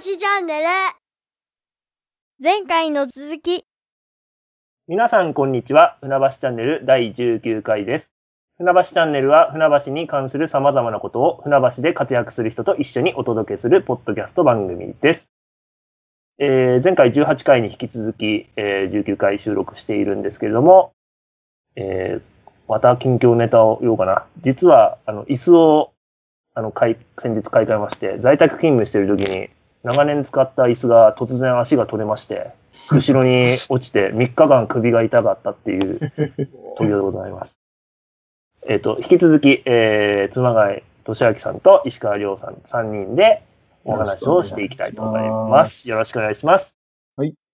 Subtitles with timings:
[0.00, 0.66] しチャンネル
[2.40, 3.64] 前回の続き
[4.86, 5.98] 皆さんこんにちは。
[6.00, 8.06] 船橋チャンネル第19回です。
[8.58, 15.20] 船橋チャンネルは船橋に関する様々なことを船橋で活躍する人と一緒にお届けするポッドキャスト番組です。
[16.38, 20.92] えー前回18回に引き続き、えー19回収録しているんですけれども、
[21.74, 22.22] えー
[22.68, 24.26] また近況ネタを言おうかな。
[24.44, 25.92] 実は、あの、椅子を、
[26.54, 29.48] あの、買い、先日買い替えまして、在宅勤務している時に、
[29.84, 32.52] 長年使った椅子が突然足が取れまして、
[32.90, 36.00] 後ろに落ちて3日間首が痛かったっていう
[36.78, 37.52] 時でございます。
[38.66, 43.42] えっ、と、引き続き、えー、妻貝俊明さんと石川亮さん3人で
[43.84, 45.88] お話をしていきたいと思います。
[45.88, 46.78] よろしくお願いします。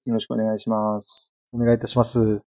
[0.07, 1.33] よろしくお願いします。
[1.53, 2.43] お願いいたします。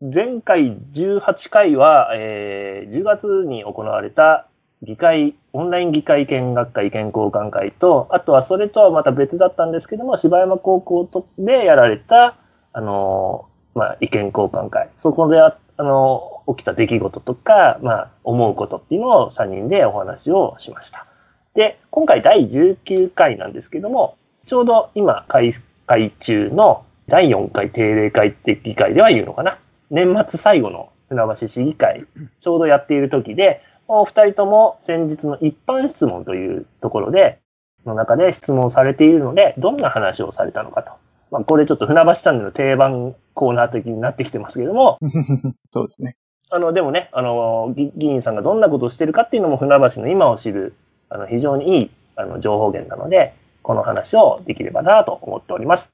[0.00, 4.48] 前回18回は、えー10月に行われた
[4.82, 12.36] 議会、オンライン議会見学会意見交換会と、あとはそれとはまた別だったんですけども、柴山高校とでやられた、
[12.72, 14.88] あのまあ、意見交換会。
[15.02, 21.06] そこであ、あの起きた出来事とか、まあ、思うことっていうのを3人でお話をしました。
[21.54, 24.16] で、今回第19回なんですけども、
[24.48, 25.54] ちょうど今開
[25.86, 29.58] 会中の第4回定例会って議会では言うのかな？
[29.90, 32.04] 年末最後の船橋市議会、
[32.42, 37.40] ちょうどやっている時で、お二人とも先日の一般質問というところで、
[37.86, 40.92] の中で質問されているので、どんな話をされたのかと。
[41.30, 44.98] まあ、これちょっと船橋チャンネルの定番コーナー的になってきてますけれども、
[45.70, 46.16] そうですね。
[46.50, 50.74] あの、でもね、あの、議議員さんがどんなことをしてるかっていうのも船橋の今を知る、
[51.10, 55.84] あの、非常にいい、あの、情報源なので、この話をできればなと思っております。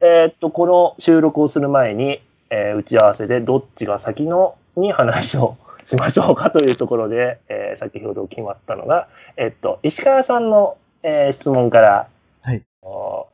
[0.00, 5.56] えーっと、この収録をする前に、えー打ち合わせでどっちが先のに話を
[5.88, 12.08] しましょうかというところで、えー先ほど決まったのが、えーっと、石川さんの、えー質問から、
[12.42, 13.28] はいお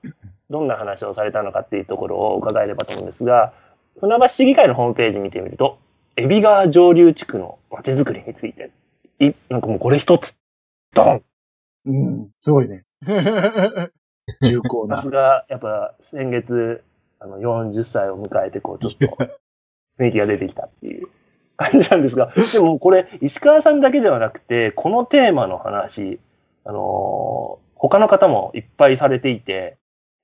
[0.50, 3.52] どんな話をされたのかっていうところを伺えればと思うんですが、
[3.98, 5.78] 船橋市議会のホームページ見てみると、
[6.17, 8.70] 海老川上流地区の街づくりについて、
[9.20, 10.20] い、なんかもうこれ一つ、
[10.95, 11.23] ドン
[11.86, 12.84] うん、すごいね。
[14.42, 15.11] 重厚なさす。
[15.11, 16.84] が、やっぱ先月、
[17.18, 19.17] あの、40歳を迎えて、こう、ちょっと、
[19.98, 21.08] 雰囲気が出てきたっていう
[21.56, 26.18] 感じなんですが、でもこれ、石川さんだけではなくて、このテーマの話、
[26.64, 29.76] あのー他の方もいっぱいされていて、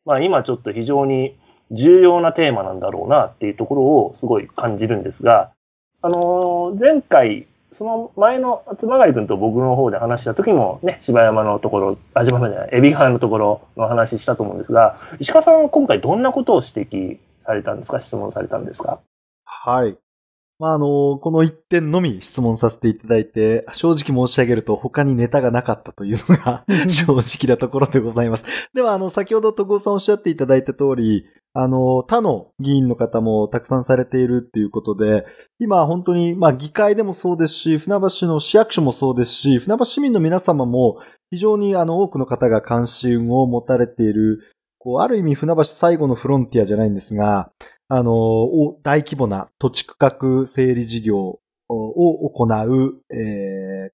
[0.06, 1.36] まあ今ちょっと非常に
[1.70, 5.52] 重要なテーマなんだろうなっていうところをすごい感じるんですが、
[6.00, 18.00] あのー前回、その前の妻狩君と僕の方で話した時もね、芝山のところ、あ、芝山じゃない、海老川のところの話したと思うんですが、石川さんは今回どんなことを指摘されたんですか？
[18.00, 19.00] 質問されたんですか？
[19.44, 19.96] はい。
[20.60, 28.44] まあ、あの、この一点のみ質問させていただいて、正直申し上げると他にネタがなかったというのが 正直なところでございます。
[28.74, 35.24] では、あの、先ほど徳尾さんおっしゃっていただいた通り、あの、他の議員の方もたくさんされているっていうことで、
[35.58, 40.98] 今本当に、まあ、議会でもそうですし、船橋の市役所もそうですし、船橋市民の皆様も
[41.30, 44.40] 非常にあの、多くの方が関心を持たれている、
[44.78, 47.50] こう、ある意味船橋最後のフロンティアじゃないんですが、
[47.92, 53.92] あの、大規模な土地区画整理事業を行う、えー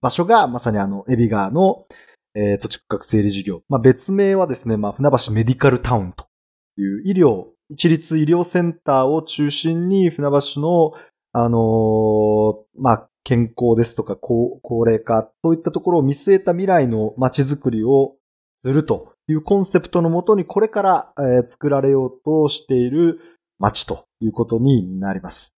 [0.00, 1.86] 場所がまさにあの、エビ川の、
[2.34, 3.62] えー土地区画整理事業。
[3.68, 6.26] まあ、別名はですね、まあ、船橋メディカルタウンと
[6.76, 10.92] いう医療、一律医療センターを中心に船橋の、
[11.32, 18.14] あのーまあ、健康ですとか高高齢化、そういったところを見据えた未来の街づくりを
[18.64, 23.20] するというコンセプトのもとにこれから、えー作られようとしている
[23.58, 25.52] 街ということになります。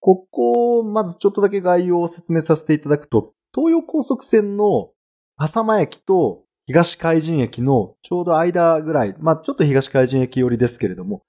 [0.00, 4.90] ここ、まずちょっとだけ概要を説明させていただくと、東洋高速線の
[5.36, 11.22] 浅間駅と東海神駅のちょうど間ぐらい、まあちょっと東海神駅寄りですけれども、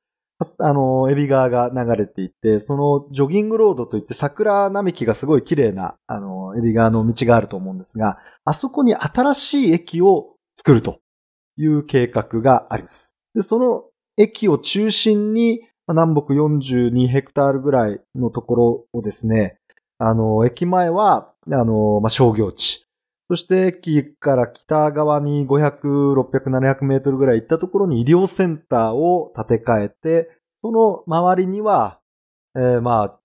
[0.58, 11.00] あの、エビ川が流れていて、そのジョギングロードといって桜並木がすごい綺麗な、あの、エビ川の道があると思うんですが、あそこに新しい駅を作ると
[11.58, 13.16] いう計画があります。
[13.36, 13.86] で、その
[14.18, 19.58] 駅を中心に、南北42ヘクタールぐらいのところをですね、
[19.98, 22.86] あの、駅前は、あの、まあ、商業地。
[23.30, 30.30] そして駅から北側に500、600、700メートルぐらい行ったところに医療センターを建て替えて、
[30.62, 32.00] その周りには、
[32.56, 33.20] えーまあ、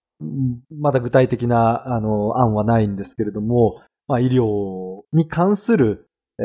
[0.70, 6.08] まだ具体的な、あの、案はないんですけれども、まあ、医療に関する、
[6.38, 6.42] え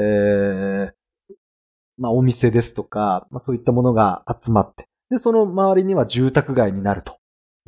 [0.92, 1.00] ー
[1.97, 7.17] まあ、お店ですとか、まあ、そういったものが集まって、で、その周りには住宅街になると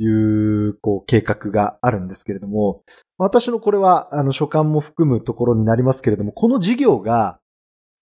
[0.01, 2.83] いう、こう、計画があるんですけれども、
[3.17, 7.39] 私のこれは、あの、所管も含むところになりますけれども、この事業が、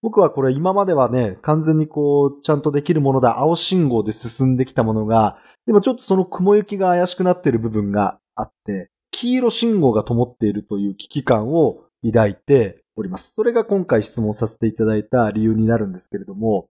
[0.00, 13.32] 僕はこれ今まではね、完全にこう、ちゃんとできるものだ、青信号で進んできたものが、今ちょっとその雲行きが怪しくなっている部分があって、黄色信号が灯っているという危機感を抱いております。
[13.34, 16.68] それが今回質問させていただいた理由になるんですけれども、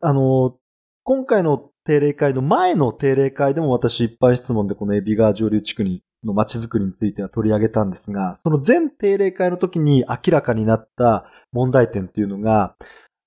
[0.00, 0.56] あの、
[1.02, 12.74] 今回の定例会の前の定例会でも私一般質問でこのエビ川上流地区にの街づくりについては取り上げたんですが、その全定例会の時に明らかになった問題点っていうのが、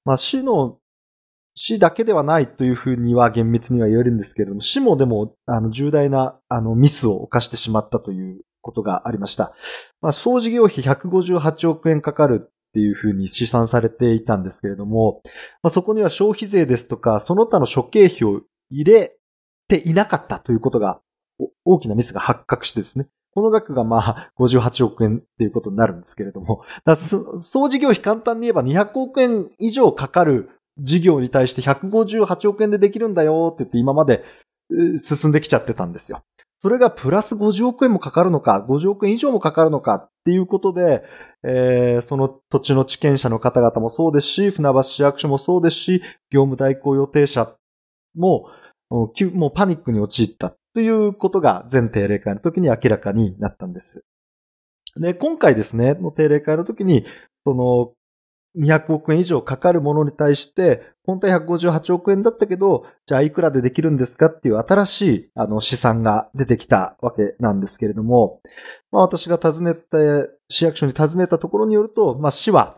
[0.05, 0.77] まあ市の、
[1.53, 9.53] 市だけではないというふうには厳密には言えるんですけれども、市もでも、あの、重大な、あの、ミスを犯してしまったということがありました。
[10.01, 15.21] まあ、総事業費158億円かかるっていうふうに試算されていたんですけれども、
[15.63, 19.15] まあ、そこには消費税ですとか、その他の諸経費を入れ
[19.69, 20.99] ていなかったということが、
[21.63, 23.07] 大きなミスが発覚してですね。
[23.33, 26.63] この額がまあ58億円っていうことになるんですけれども、
[27.39, 30.49] 総事業費簡単に言えば200億円以上かかる
[30.79, 34.23] 事業に対して158億円でできるんだよって言って今まで
[34.97, 36.23] 進んできちゃってたんですよ。
[36.61, 41.03] それがプラス50億円もかかるのか、50億円以上もかかるのかっていうことで、
[41.43, 46.01] えーその土地の地権者の方々もそうですし、船橋市役所もそうですし、
[46.31, 47.53] 業務代行予定者
[48.15, 48.49] も、
[48.89, 49.11] も
[49.47, 54.03] うパニックに陥ったということが全定例会の時に明らかになったんです。
[54.95, 57.05] で、今回ですね、の定例会の時に、
[57.45, 57.93] その、
[58.57, 68.41] 200億円以上かかるものに対して、本当は158億円だったけど、じゃあいくらでできるんですかっていう新しいあの試算が出てきたわけなんですけれども、
[68.91, 72.77] まあ私が尋ねて、市役所に尋ねたところによると、まあ市は、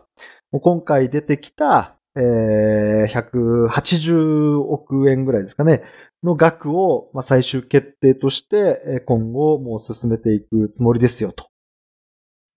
[0.52, 5.82] 今回出てきた、えー、180億円ぐらいですかね、
[6.22, 11.49] の額を、最終決定として、今後もう進めていくつもりですよと。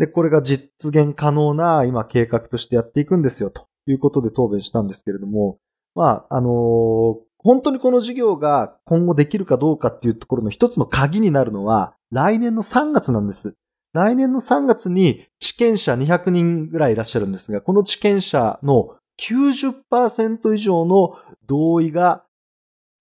[0.03, 5.59] で、これが実現可能な今計画としてやっていくんですよということで答弁したんですけれども、
[5.95, 7.15] まあ、あのー
[7.45, 13.55] 本当にこの事業が今後できるかどうかっていうところの一つの鍵になるのは来年の3月なんです。
[13.91, 22.23] 来年の3月に地権者200人ぐらいいらっしゃるんですが、この地権者の90%以上の同意が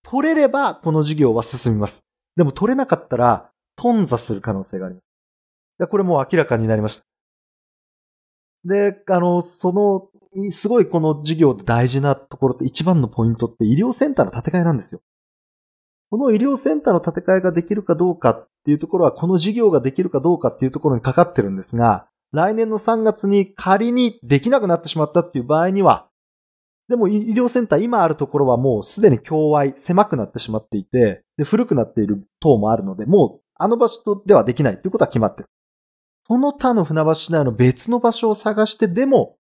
[0.03, 2.05] 取れればこの事業は進みます。
[2.35, 5.12] でも取れなかったら頓挫する可能性があります。
[5.83, 7.05] でこれも明らかになりました。
[8.65, 10.09] で、あの、その、
[10.53, 15.01] すごいこの事業で大事なところって一番のポイントって医療センターの建て替えなんですよ。
[16.09, 26.07] この医療センターの建て替えができるかどうかっていうところは、この事業ができるかどうかっていうところにかかってるんですが、来年の3月に仮にできなくなってしまったっていう場合には、
[26.89, 35.49] でも医療センター今あるところはもうすでに共愛、狭くなってしまっていて、で古くなっている等もあるので、もうあの場所ではできないということは決まってる。
[36.33, 39.37] その他の船橋市内の別の場所を探してでも、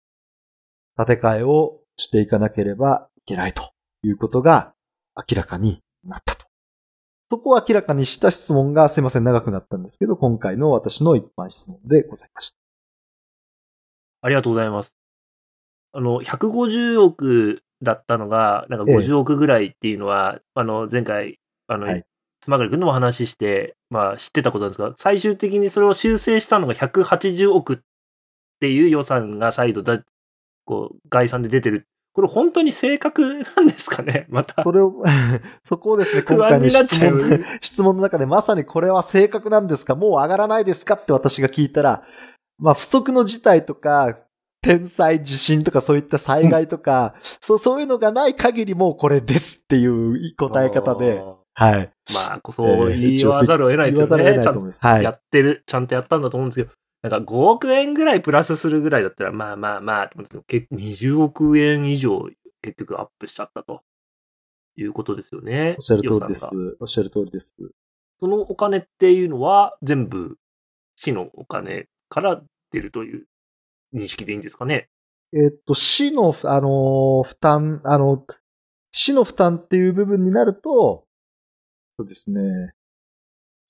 [0.97, 3.71] 建て替えをしていかなければいけないと
[4.03, 4.75] いうことが
[5.15, 6.47] 明らかになったと。
[7.31, 12.57] そこを明らかにした質問がすいません長くなったんですけど、今回の私の一般質問でございました。
[14.23, 14.93] ありがとうございます。
[15.93, 21.39] あの、150億だったのが、なんかええ50億ぐらいっていうのは、あの、前回、
[21.69, 22.05] あの、はい
[22.41, 27.79] つまがりくんのも話して、まあ知ってたことなんですが、最終的にそれを修正したのが180億っ
[28.61, 30.03] ていう予算が再度だ、
[30.65, 31.87] こう、概算で出てる。
[32.13, 34.27] これ本当に正確なんですかね？
[34.31, 34.63] また。
[34.63, 34.73] そ。
[34.73, 35.03] れを、
[35.63, 37.17] そこをですね、不今回の安になっ質ちゃう。
[37.17, 39.95] 問、質問の中でまさにこれは正確なんですか？
[39.95, 42.03] もう上がらないですかって私が聞いたら、
[42.59, 44.17] まあ不測の事態とか、
[44.63, 51.23] 天災地震とかそういった災害とか、そう、そういうのがない限りもうこれですっていう答え方で、
[51.55, 51.93] はい。
[52.15, 54.41] まあ、そう言わざるを得ないですよね。
[54.43, 55.11] ちゃんとや。
[55.11, 62.29] ってる、ちゃんとやったんだと思うんですけど、なんか5億円ぐらいプラスするぐらいだったら、まあまあまあ、と思うんですけど結20億円以上
[62.63, 63.83] 結局アップしちゃったと
[64.77, 65.77] いうことですよね。
[65.79, 66.47] おっしゃる通りです。
[66.81, 67.55] おっしゃる通りです。
[68.21, 70.37] そのお金っていうのは全部
[70.97, 73.27] 市のお金から出るという
[73.95, 74.89] 認識でいいんですかね？
[75.33, 78.27] えっと、市の、あのー負担、あの、
[78.91, 81.05] 市の負担っていう部分になると、
[82.01, 82.73] そうですね、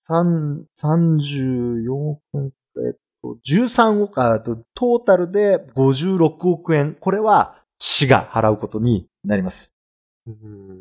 [0.07, 6.95] 三34億円、えっと、13億、あとトータルで56億円。
[6.95, 9.75] これは市が払うことになります。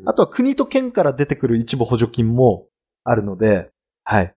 [0.06, 2.68] あとは国と県から出てくる一部補助金も
[3.02, 3.70] あるので、
[4.04, 4.32] はい。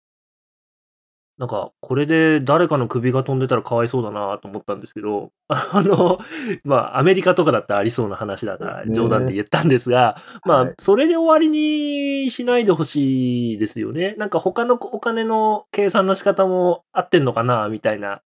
[1.39, 6.19] なんか、これで誰かの首が飛んでたらかわいそうだなと思ったんですけど、 あの、
[6.65, 14.15] まあ、アメリカとかだったらありそうな話だから冗談で言ったんですが、まあはい、それで終わりにしないでほしいですよね。
[14.19, 18.23] なんか他のお金の計算の仕方も合ってんのかなみたいな。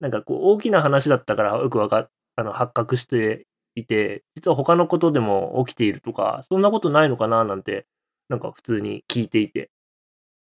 [0.00, 7.86] なんかこう、大きな話だったからよくわかっあの、発覚していて、実は他のことでも起きているとか、そんなことないのかななんて、
[8.28, 9.70] なんか普通に聞いていて、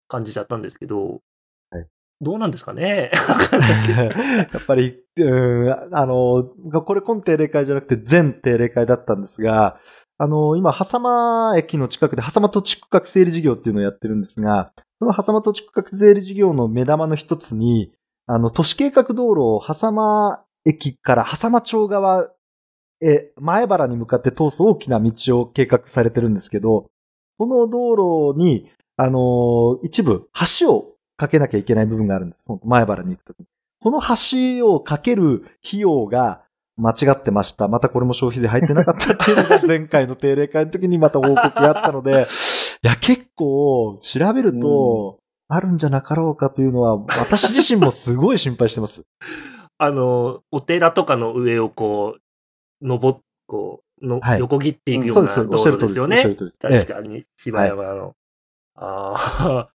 [0.10, 1.22] 感じちゃったんですけど、はい
[2.22, 3.12] どうなんですかね？
[4.54, 6.44] やっぱり、うん、あの、
[6.86, 9.78] これ今定例会じゃなくて全定例会だったんですが、
[10.18, 17.94] あの、今、狭間駅の近くで狭間土地区画整理事業っていうのをやってるんですが、その狭間土地区画整理事業の目玉の一つに、
[18.28, 22.30] あの、都市計画道路を狭間駅から狭間町側
[23.02, 26.88] へ、前原に向かって通す大きな道を計画されてるんですけど、
[27.38, 32.48] この道路に、あの、一部、橋を架けなきゃいけない部分があるんです。
[32.64, 33.46] 前原に行くときに。
[33.82, 36.44] この橋を架ける費用が
[36.78, 37.68] 間違ってました。
[37.68, 42.26] またこれも消費税入ってなかったっていうのが前回の定例会の時にまた報告があったので、
[42.84, 49.04] いや、結構調べるとあるんじゃなかろうかというのは、私自身もすごい心配してます。
[49.78, 52.16] あの、お寺とかの上をこ
[52.82, 55.40] う、登っ、こう、のはい横切っていくよそううです。
[55.40, 55.94] な道おっしゃる通りです。
[55.94, 56.36] 路ですよねおっしゃる。
[56.36, 56.88] 通りです。
[56.88, 58.16] 確かに、芝山の。
[58.76, 59.70] ああ、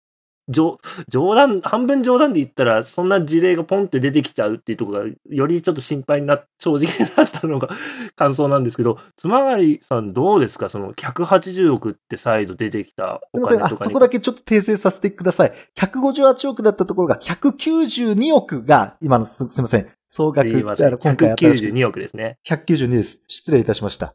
[0.48, 7.68] 冗冗談、半分冗談で言ったら、そんな事例がポンって出てきちゃうっていうところが、よりちょっと心配になっ、正直になったのが
[8.16, 10.68] 感想なんですけど、つまがりさんどうですか？
[10.68, 13.58] その180億って再度出てきたおすみません。
[13.64, 13.88] あ、金とかに。
[13.90, 15.52] そこだけちょっと訂正させてください。
[15.76, 19.88] 158億だったところが192億が、今のすすみません。
[20.08, 20.88] 総額、すいません。
[20.88, 22.38] あの今回新しく192億ですね。
[22.46, 23.20] 192です。
[23.28, 24.14] 失礼いたしました。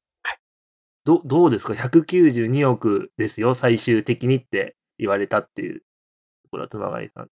[1.05, 5.85] ど、どうですか ?192 億ですよ、最終的にって言われたっていうと
[6.51, 7.27] ころは、熊谷さん。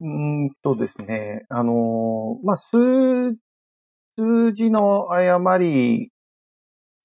[0.00, 0.06] うー
[0.46, 2.76] んとですね、あのーまあ、数、
[4.16, 6.10] 数字の誤り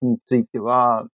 [0.01, 1.07] については、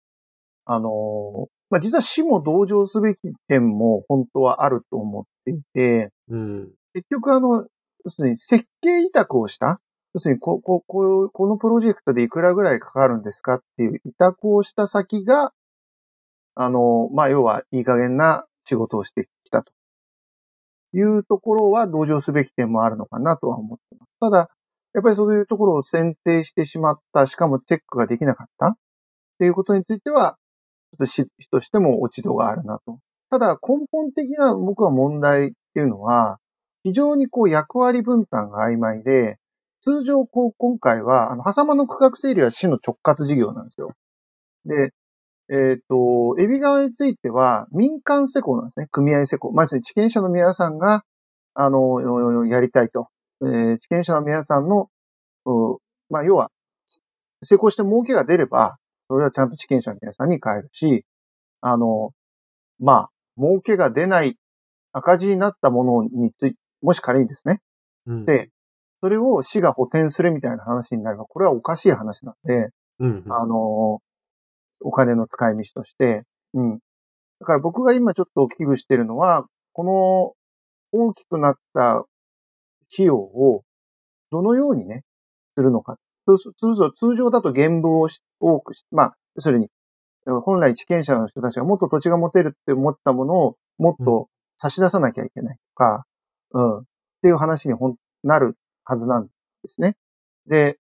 [0.66, 6.70] あのーまあ、実は市も同情すべき点も本当はあると思っていて、うん。
[6.94, 7.66] 結局あの、
[8.04, 9.80] 要するに設計委託をした
[10.14, 15.52] 要するにこ、こ、こう、このプロジェクトでいくらぐらいかかるんですかっていう委託をした先が、
[16.54, 19.28] あの、まあ、要はいい加減な仕事をしてき
[20.94, 24.12] いうところは同情すべき点もあるのかなとは思っています。
[24.20, 24.48] ただ、
[24.94, 28.76] やっぱりそういうところを選定してしまった、しかもチェックができなかったっ
[29.40, 30.38] ていうことについては、
[30.92, 32.98] ちょっと市としても落ち度があるなと。
[33.30, 36.38] ただ根本的な僕は問題っていうのは、
[36.84, 39.38] 非常にこう役割分担が曖昧で、
[39.80, 43.94] 通常こう今回は、あの、狭間の区画整理は市の直轄事業なんですよ。
[44.64, 44.92] で、
[45.50, 48.88] えっ、と、エビ側については民間施工なんですね。
[48.90, 49.52] 組合施工。
[49.52, 51.04] まず地権者の皆さんが、
[51.54, 53.08] あの、やりたいと。
[53.42, 54.88] えー地権者の皆さんの、
[55.44, 56.50] うまあ、要は、
[57.42, 61.04] 成功して儲けが出れば、それはちゃんと地権者の皆さんに変えるし、
[61.60, 62.12] あの、
[62.78, 64.38] まあ、儲けが出ない
[64.92, 67.60] 赤字になったものについて、もし仮にですね、
[68.06, 68.24] うん。
[68.24, 68.50] で、
[69.00, 72.70] それを市が補填するみたいな話になれば、これはおかしい話なんで、
[73.00, 73.24] うん。
[73.28, 74.00] あの、
[74.84, 76.22] お金の使い道として、
[76.52, 76.78] うん。
[77.40, 80.36] だから僕が今ちょっと危惧しているのは、こ
[80.92, 82.04] の大きくなった
[82.92, 83.64] 費用を
[84.30, 85.02] どのようにね、
[85.56, 85.96] するのか。
[86.26, 89.68] 通通常、通常だと原文をし多くし、まあ、要するに、
[90.26, 96.06] 本来地権者の人たちがもっと土地が持てるって思ったものをもっと差し出さなきゃいけないとか、
[96.52, 96.82] うん、っ
[97.22, 99.30] ていう話にほんなるはずなんで
[99.66, 99.96] すね。
[100.46, 100.78] で、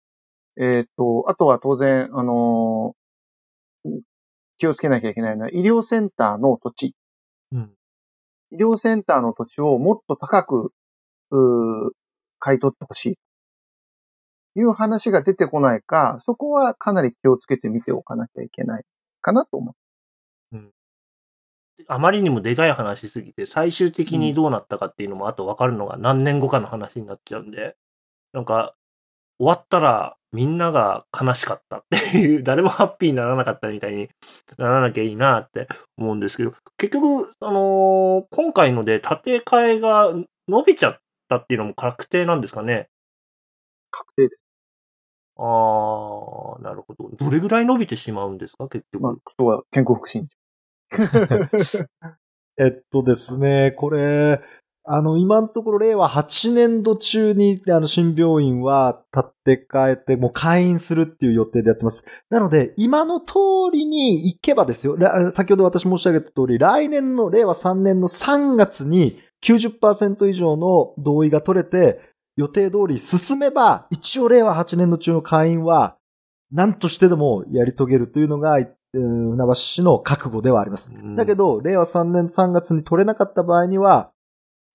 [0.58, 2.99] えーっと、あとは当然、あのー
[4.60, 6.96] 気をつけなきゃいけないのは、医療センターの土地。
[7.52, 7.72] うん。
[8.52, 10.74] 医療センターの土地をもっと高く、
[11.32, 11.92] うー
[12.38, 13.06] 買い取ってほし
[14.56, 14.60] い。
[14.60, 18.84] いう話が出てこないか、そこはかなり気をつけて見ておかなきゃいけない
[19.22, 19.74] かなと思う。
[21.88, 27.76] あまりにもでかい話しすぎて、最終的にどうなったかっていうのも、あと分かるのが何年後かの話になっちゃうんで、
[28.34, 28.76] なんか、
[29.40, 34.10] 終わったらみんなが悲しかったっていう、 誰もハッピーにならなかったみたいに
[34.58, 35.68] ならなきゃいいなって
[35.98, 40.14] 思うんですけど、結局、あのー今回ので建て替えが
[40.48, 42.90] 伸びちゃったっていうのも確定なんですかね？
[43.92, 44.46] 確定です。
[45.38, 47.10] あー、なるほど。
[47.18, 49.04] どれぐらい伸びてしまうんですか、結局。
[49.04, 50.26] まあ、あとは健康福祉
[52.58, 54.42] えっとですね、これ、
[54.92, 62.04] あの、今のところ令和8年度中に、あの、新病院は建て替えて、もう開院するっていう予定でやってます。
[62.32, 63.36] なので、今の通
[63.72, 72.02] りに行けばですよ、ら先ほど私申し上げた通り、来年の令和3年の3月に90%以上の同意が取れて、
[72.36, 75.98] 予定通り進めば、一応令和8年度中の開院は、
[76.52, 80.92] 何としてでもやり遂げるというのが、えー船橋市の覚悟ではあります。
[80.92, 84.10] うんだけど、令和3年3月に取れなかった場合には、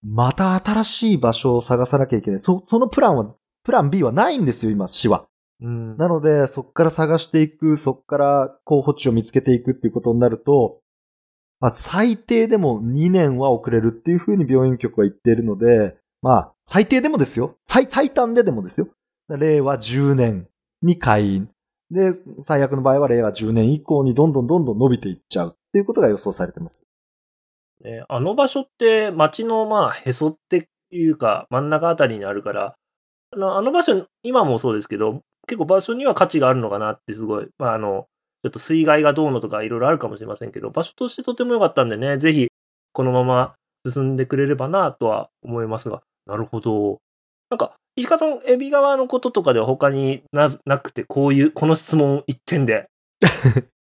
[0.04, 2.40] また新しい場所を探さなきゃいけない。
[2.40, 3.34] そ、そのプランは、
[3.64, 5.26] プラン B はないんですよ、今、市は。
[5.60, 5.96] うん。
[5.96, 10.80] なので、そこから探していく、そこから候補地を見つけていくっていうことになると、
[11.60, 17.56] まあ、最低でも2年は遅れるっていうふうに病院局は言っているので、まあ、最低でもですよ。
[17.64, 18.88] 最、最短ででもですよ。
[19.28, 20.48] 令和10年
[20.82, 21.48] に開院。
[21.90, 26.84] で、最悪の場合は令和10年以降にどんどんどんどん伸びていっちゃうっていうことが予想されてます。
[27.84, 32.74] ね、あの場所って街のまあへそっていうか真ん中あたりにあるから、
[33.32, 38.06] あの場所、今もそうですけど、結構場所には価値があるのかなってすごい、まああの、
[38.42, 42.48] ちょっと水害がどうのとかいろいろあるかもしれませんけど、場所としてとても良かったんでね、ぜひ
[42.92, 43.54] このまま
[43.86, 47.00] 進んでくれればなとは思いますが、なるほど。
[47.50, 52.88] なんか、石川さん、エビ側のこととかでは他にななくて、こういう、この質問一点で。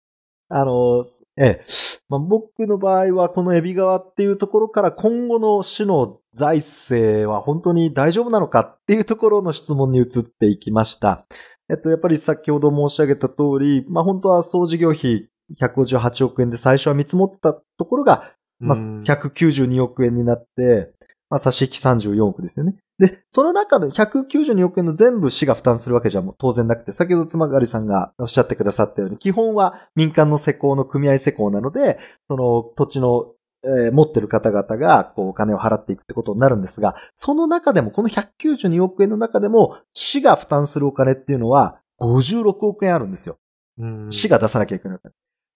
[0.48, 1.02] あの、
[1.36, 1.64] ええ。
[2.08, 11.26] まあ、僕の場合は、このエビ川っていうところから今後の市の財政は本当に大丈夫なのかっていうところの質問に移っていきました。
[11.70, 15.28] えっと、やっぱり先ほど申し上げた通り、まあ、本当は総事業費
[15.60, 20.92] 158億円で最初は見積もったところが、まあ、うん192億円になって、
[21.30, 22.76] まあ、差し引き34億ですよね。
[22.98, 31.98] で、その中で192億円の全部市が負担するわけじゃもう当然なくて、先ほど妻狩さんがおっしゃってくださったように、基本は民間の施工の組合施工なので、
[32.28, 33.32] その土地の、
[33.64, 43.38] えー持ってる方々がこうお金を払っていくってことになるんですが、その中でも、この192億円の中でも、市が負担するお金っていうのは56億円あるんですよ。
[43.78, 44.98] うん市が出さなきゃいけない。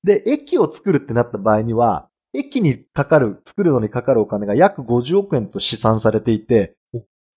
[0.05, 6.77] で、駅を作るってなった場合には、駅にかかる、作るのにかかるお金が約50億円と試算されていて、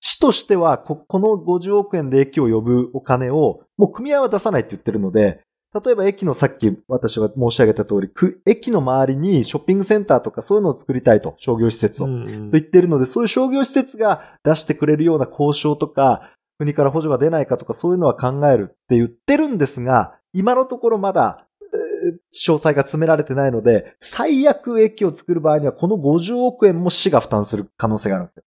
[0.01, 5.41] 市としてはこ、この50億円で駅を呼ぶお金を、もう組合は出さないって言ってるので、
[5.74, 12.08] 例えば駅のさっき私が申し上げた通り、く駅の周りにショッピングセンターとかそういうのを作りたいと、商業施設を。
[12.08, 28.44] うんと言ってるので、そういう商業施設が出してくれるような交渉とか、国から補助が出ないかとか、そういうのは考えるって言ってるんですが、今のところまだ、えー詳細が詰められてないので、最悪駅を作る場合には、この50億円も市が負担する可能性があるんですよ。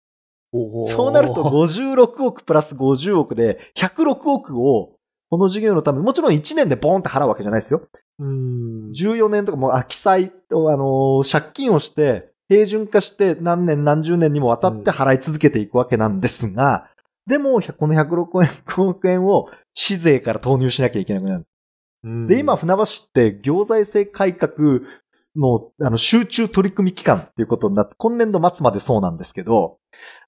[0.89, 4.93] そうなると56億プラス50億で、106億を、
[5.31, 7.83] この事業のために、もちろん1年でボーンって払うわけじゃないですよ。
[8.21, 8.91] うん。
[8.93, 16.89] 14年とかもう、あ、記載を、あのー借金をして、平準化して何年何十年にもわたって払い続けていくわけなんですが、
[17.27, 21.47] でも、この106億円を市税から投入しなきゃいけなくなる
[22.27, 24.53] で、今、船橋って行財政改革
[25.37, 29.79] の、あの、集中取り組み期間っていうことになって、今年度末までそうなんですけど、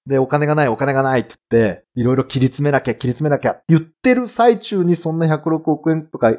[0.06, 6.38] で、お金がない、お金がないって言って、いろいろ切り詰めなきゃ、切り詰めなきゃって言ってる最中にそんな106億円とか、い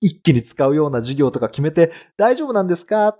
[0.00, 3.18] 一気に使うような事業とか決めて大丈夫なんですか？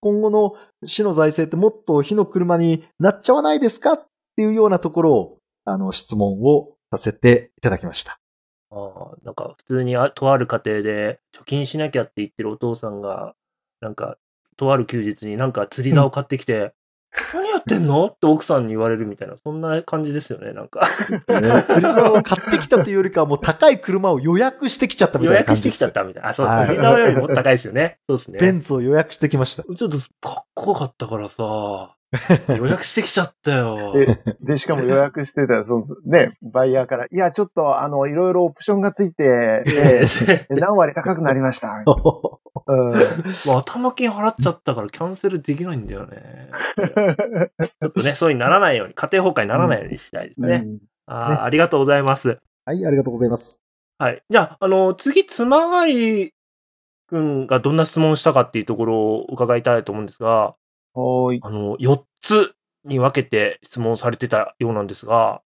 [0.00, 0.52] 今後の
[0.84, 3.94] 市の財政ってもっと火の車になっちゃわないですか？
[3.94, 4.06] っ
[4.36, 8.20] ていうようなところを、あの、質問をさせていただきました。
[8.70, 13.34] ああ、なんか普通にあとある家庭で貯金しなきゃって言ってるお父さんが、
[13.80, 14.16] なんか、
[14.56, 16.72] とある休日になんか釣り竿を買ってきて、
[17.34, 18.06] 何 やってんの？
[18.06, 20.88] って奥さんに言われるみたいな、そんな感じですよね、なんか。
[21.10, 25.74] ね、釣り竿を買ってきたというよりかはもう高い車を予約してきちゃったみ予たいな感じです。
[25.74, 26.28] 約してきちゃったみたいな。
[26.28, 27.98] あ、そう、はい釣り竿よりも高いですよね。
[28.08, 28.38] そうですね。
[28.38, 29.62] ベンツを予約してきました。
[29.62, 31.95] ちょっとかっこよかったからさ、
[32.48, 33.92] 予約してきちゃったよ。
[33.92, 41.82] でで、しかも予約してたら、そのね、バイヤーから、いや、ちょっと、あの、いろいろオプションがついて、 えー何割高くなりました。
[42.68, 42.90] うん。
[42.92, 43.00] もう
[43.58, 46.50] 頭金払っちゃったからキャンセルできないんだよね。
[47.80, 50.64] ちょっとね、そうにならないように、家庭崩壊にならないようにしたいですね。
[51.06, 52.38] あーありがとうございます。
[52.64, 53.62] はい、ありがとうございます。
[53.98, 54.22] はい。
[54.28, 56.32] じゃあ、あの、次、つまがり
[57.08, 60.54] くんがどんな質問をしたかっていうところを伺いたいと思うんですが、
[61.00, 61.40] はーい。
[61.42, 62.54] あの、4つ
[62.84, 65.42] に分けて質問されてたようなんですが、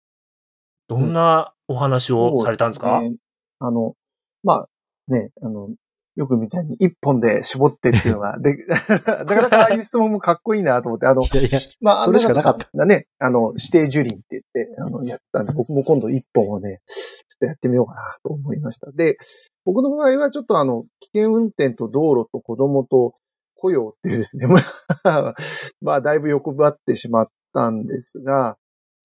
[0.89, 3.17] どんなお話をされたんですか、そうね
[3.59, 3.95] あの、
[4.43, 4.69] まあ、
[5.09, 5.69] ね、あの、
[6.17, 8.79] よくみたいに一本で絞ってっていうのが、 で、 な
[9.27, 12.87] かなかああいう質問もかっこいいなと思って、あの、いやいや、まあ、それしかなかったた。
[12.87, 16.97] ね、あの、指定樹林って言って、あの、やったんで、僕も今度一本をね、ちょ
[17.37, 18.91] っとやってみようかなと思いました。
[18.93, 19.19] で、
[19.65, 23.15] 僕の場合はちょっとあの、危険運転と道路と子供と
[23.57, 24.47] 雇用っていうですね、
[25.81, 28.59] まあ、だいぶ欲張ってしまったんですが、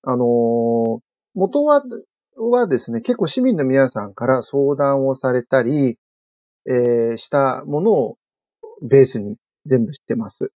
[0.04, 1.02] あの
[1.34, 1.84] 元は、
[2.38, 5.98] はですね、結構市民の皆さんから相談をされたり、
[6.68, 8.18] えーしたものを
[8.82, 10.52] ベースに全部知ってます。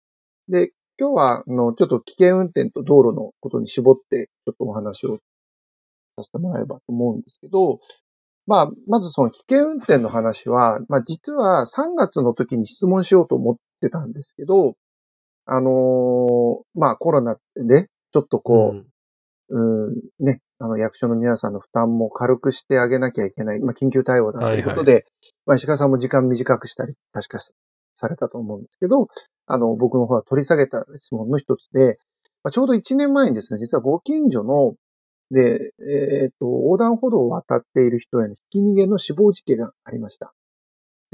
[0.48, 5.18] で、今日は、あの、ちょっと危険運転と道路のことに絞って、ちょっとお話を
[6.16, 7.80] させてもらえればと思うんですけど、
[8.46, 14.76] まあ、まずその危険運転の話は、まあ実は3月の時に質問しようと思ってたんですけど、
[15.46, 18.86] あのーまあコロナで、ちょっとこう、うん
[19.50, 25.04] うん、ね、あの、役所の皆さんの負担も軽くしてあげなきゃいけない、まあ、緊急対応だということで、
[25.46, 27.40] まあ、石川さんも時間短くしたり、確か
[27.94, 29.08] されたと思うんですけど、
[29.46, 31.98] あの、僕の方は取り下げた質問の一つで、
[32.42, 34.74] まあ、ちょうど1年前にですね、実はご近所の、
[35.30, 40.34] で、えっ、と、横断歩道を渡っている人へのひき逃げの死亡事件がありました。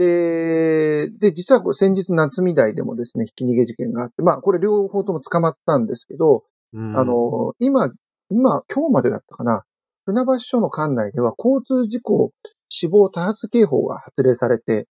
[0.00, 7.90] で、で、実は先日夏み台でもですね、ひき逃げ事件があって、まあ、これ両方とも捕まったんですけど、うんあ、の、今、
[8.30, 9.64] 今、今日までだったかな、
[10.06, 12.32] 船橋署の管内では交通事故
[12.70, 14.88] 死亡多発警報が発令されて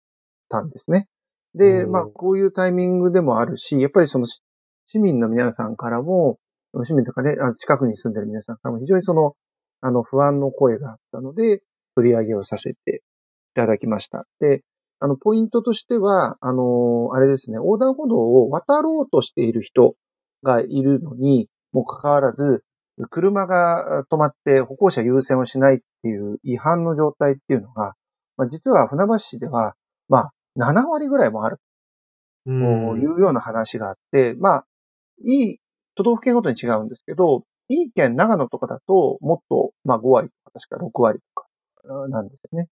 [0.48, 1.08] たんですね。
[1.56, 4.44] で、うんまあ、こういうタイミングでもあるし、やっぱりそのし
[4.86, 6.38] 市民の皆さんからも、
[6.84, 9.34] 市民とかね、あの近くに住んでる皆さんからも非常にその、
[9.82, 11.64] あの、不安の声があったので、
[11.96, 14.28] 取り上げをさせていただきました。
[14.40, 14.62] で、
[15.00, 19.96] あの、ポイントとしては、あの、あれですね、横断歩道を渡ろうとしている人
[20.44, 22.64] がいるのに、もかかわらず、
[23.10, 27.94] 車が止まって歩行者優先をしないっていう違反の状態っていうのが、
[28.36, 29.76] まあ、実は船橋市では、
[30.10, 31.62] まあ、7割ぐらいもある
[32.46, 34.66] うとんいうような話があって、まあ、
[35.26, 35.60] いい、
[35.96, 41.48] 都道府県ごとに違うんですけど、いい県、長野とかだと、もっと、まあ5割とか、確か6割とか、
[41.84, 42.68] うんなんですよね。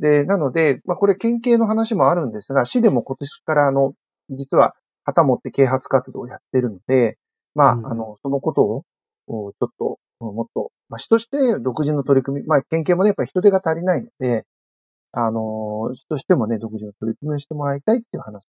[0.00, 3.94] で、なので、まあこれ県警の話もあるんですが、市でも今年からあの、
[4.30, 7.16] 実は旗持って啓発活動をやってるので、
[7.54, 8.82] まあ、うんあの、そのことを、
[9.28, 14.44] おちょっと、もっと、まあ、市として独自の取り組み、まあ、県警もね、やっぱり人手が足りないので、
[15.12, 18.42] あの、市としてもね、独自の取り組みをしてもらいたいっていう話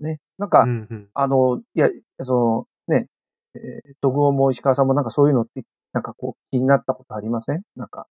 [0.00, 0.20] ね。
[0.38, 1.90] なんか、うんうんあの、いや、
[2.22, 3.06] その、ね、
[3.54, 7.62] えー、徳尾も石川さんもなんかそういうのって、なんかこう、気になったことありません？
[7.76, 8.06] なんか、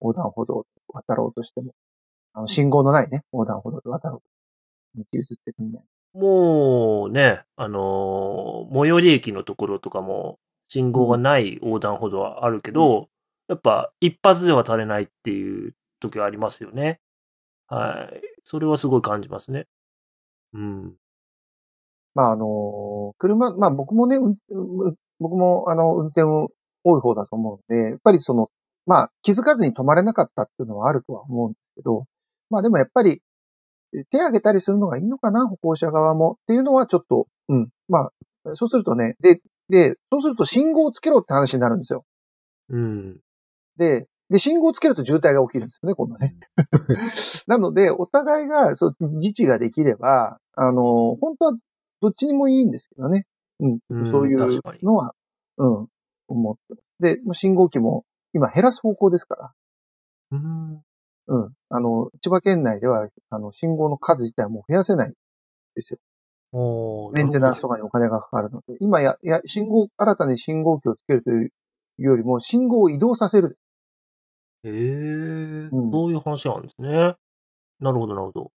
[0.00, 1.72] 横断歩道を渡ろうとしても。
[2.34, 5.04] あの、信号のないね、横断歩道で渡ろうと。
[5.12, 5.82] 道移ってくんない。
[6.14, 13.08] もうね、あのー最寄り駅のところとかも信号がない横断歩道はあるけど、
[13.48, 17.00] やっぱ一発で渡れないっていう時はありますよね。
[17.68, 18.20] はい。
[18.44, 19.66] それはすごい感じますね。
[20.54, 20.94] うん。
[22.14, 24.18] まあ、あの、車、まあ僕もね、
[25.18, 26.50] 僕もあの、運転を
[26.84, 28.50] 多い方だと思うので、やっぱりその、
[28.86, 32.04] まあ気づかずに止まれなかったっていうのはあるとは思うんですけど、
[32.52, 33.22] まあでもやっぱり、
[34.10, 37.68] 手挙げたりするのがいいのかな、歩行者側もっていうのはちょっと、うん。
[37.88, 38.10] ま
[38.44, 42.04] あ、そうするとね、で、で、そうすると信号をつけろって話になるんですよ。
[42.68, 43.20] うん。
[43.76, 46.36] で、で、信号をつけると渋滞が起きるんですよね、今度ね。
[47.46, 51.58] なので、お互いが、そう、自治ができれば、あの、本当は
[52.00, 53.26] どっちにもいいんですけどね。
[53.60, 53.78] うん。
[53.90, 54.38] うんそういう
[54.82, 55.14] のは、
[55.58, 55.88] うん、
[56.28, 56.56] 思っ
[57.00, 57.16] て。
[57.16, 59.52] で、信号機も今減らす方向ですから。
[60.30, 60.82] うん。
[61.32, 61.52] うん。
[61.70, 65.14] あの、千葉県内では、あの、信号の数自体はもう増やせないん
[65.74, 65.98] ですよ。
[67.14, 68.76] メンテナンスとなかにお金がかかるので。
[68.80, 71.50] 今や、や、信号、新たに信号機をつけるという
[71.96, 73.58] よりも、信号を移動させる。
[74.64, 77.14] へえ、うんそういう話なんですね。
[77.80, 78.50] なるほど、なるほど。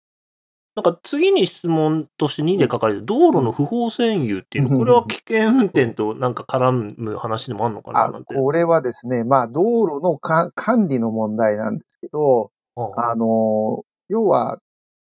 [0.74, 8.34] なんか次に質問として2で書かれてる道路の不法占有っていうの、うんこれは危険運転となんか絡む話でもあるのかなあなん、て。
[8.34, 14.58] これはですね、まあ、道路のか管理の問題なんですけど、ああの、要は、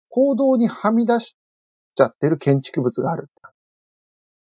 [0.09, 1.35] 行動にはみ出し
[1.95, 3.29] ちゃってる建築物がある。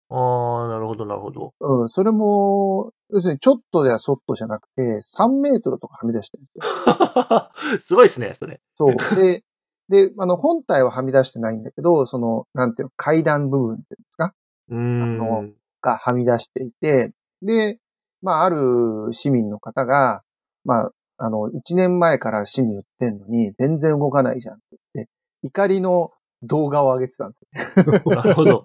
[0.09, 1.53] あー、なるほど、なるほど。
[1.59, 7.79] うん、それも、要するにちょっとやそっとじゃなくて、3メートルとかはみ出してるんですよ。
[7.81, 8.61] すごいですね、それ。
[8.75, 9.15] そう。
[9.15, 9.43] で、
[9.89, 14.33] で、あの、本体ははみ出してないんだけど、その、なんていうの、階段部分っていうんですか？
[14.69, 15.17] うーん。
[15.17, 15.45] の
[15.81, 17.11] がはみ出していて、
[17.41, 17.79] で、
[18.21, 20.23] まあ、ある市民の方が、
[20.63, 25.11] まあ、あの、1年前から市に言ってんのに、全然動かないじゃんって言って、
[25.43, 26.11] 怒りの
[26.43, 27.93] 動画を上げてたんですよ。
[28.15, 28.63] なるほど。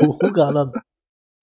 [0.00, 0.84] 動画なんだ。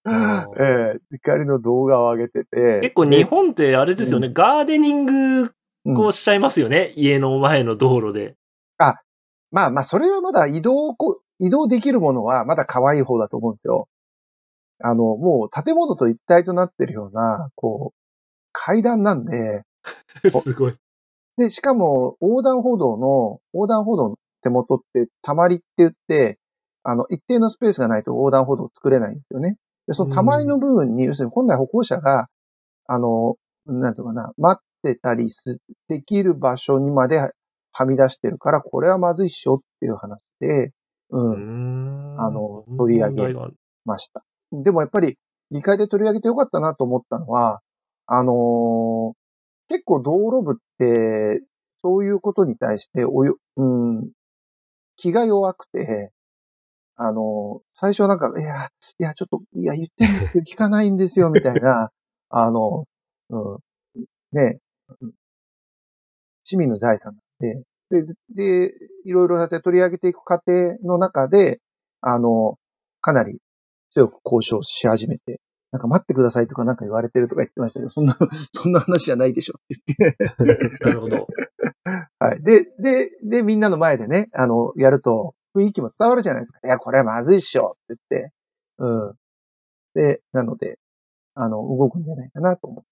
[0.60, 2.80] ええ怒りの動画を上げてて。
[2.82, 8.36] 結構日本ってあれですよね、ガーデニングうんこうしちゃいますよね、家の前の道路で。
[9.52, 13.88] まあまあ、それはまだ移動こ、移動できるものはまだ可愛い方だと思うんですよ。
[14.80, 18.00] あの、もう建物と一体となってるような、こう、
[18.54, 19.64] 階段なんで、
[20.44, 20.76] すごい。
[21.38, 26.40] で、しかも横断歩道の、横断歩道の手元ってたまりって言って、
[26.84, 29.58] あの、一定のスペースがないと横断歩道を作れないんですよね。
[29.88, 32.28] で、そのたまりの部分に、要するに本来歩行者が、
[32.88, 37.32] あの、なんていうかな、待ってたりす、できる場所にまでは
[37.86, 40.72] み出してるから、これはまずいっしょっていう話で、
[41.12, 43.34] うん、うーんあの取り上げ
[43.86, 44.24] ました。
[44.52, 45.18] でもやっぱり、
[45.52, 47.62] 議会で取り上げてよかったなと思ったのは、
[48.08, 49.21] あのー
[49.72, 51.42] 結構道路部って、
[51.82, 54.12] そういうことに対しておよ、うん、
[54.98, 56.12] 気が弱くて、
[56.98, 61.90] あのー最初なんか、いや、いや、ちょっと、いや、言ってるんですけど聞かないんですよ、みたいな、
[62.30, 62.86] あの、
[63.30, 63.58] うん、
[64.34, 64.60] ね、
[66.44, 68.74] 市民の財産で、で、で、
[69.06, 71.62] いろいろだって取り上げていく過程の中で、
[72.02, 72.58] あの、
[73.00, 73.40] かなり
[73.92, 75.40] 強く交渉し始めて、
[75.72, 78.16] なんか待ってくださいとかなんか言われてるとか言ってましたけど、そんな、
[78.54, 80.78] そんな話じゃないでしょって言って。
[80.84, 81.28] なるほど。
[82.20, 82.44] はい。
[82.44, 86.60] で、で、で、みんなの前でね、あの、やると雰囲気も伝わるじゃないですか。
[86.64, 88.34] いや、これはまずいっしょって言って。
[88.80, 89.16] うん。
[89.94, 90.78] で、なので、
[91.36, 92.84] あの、動くんじゃないかなと思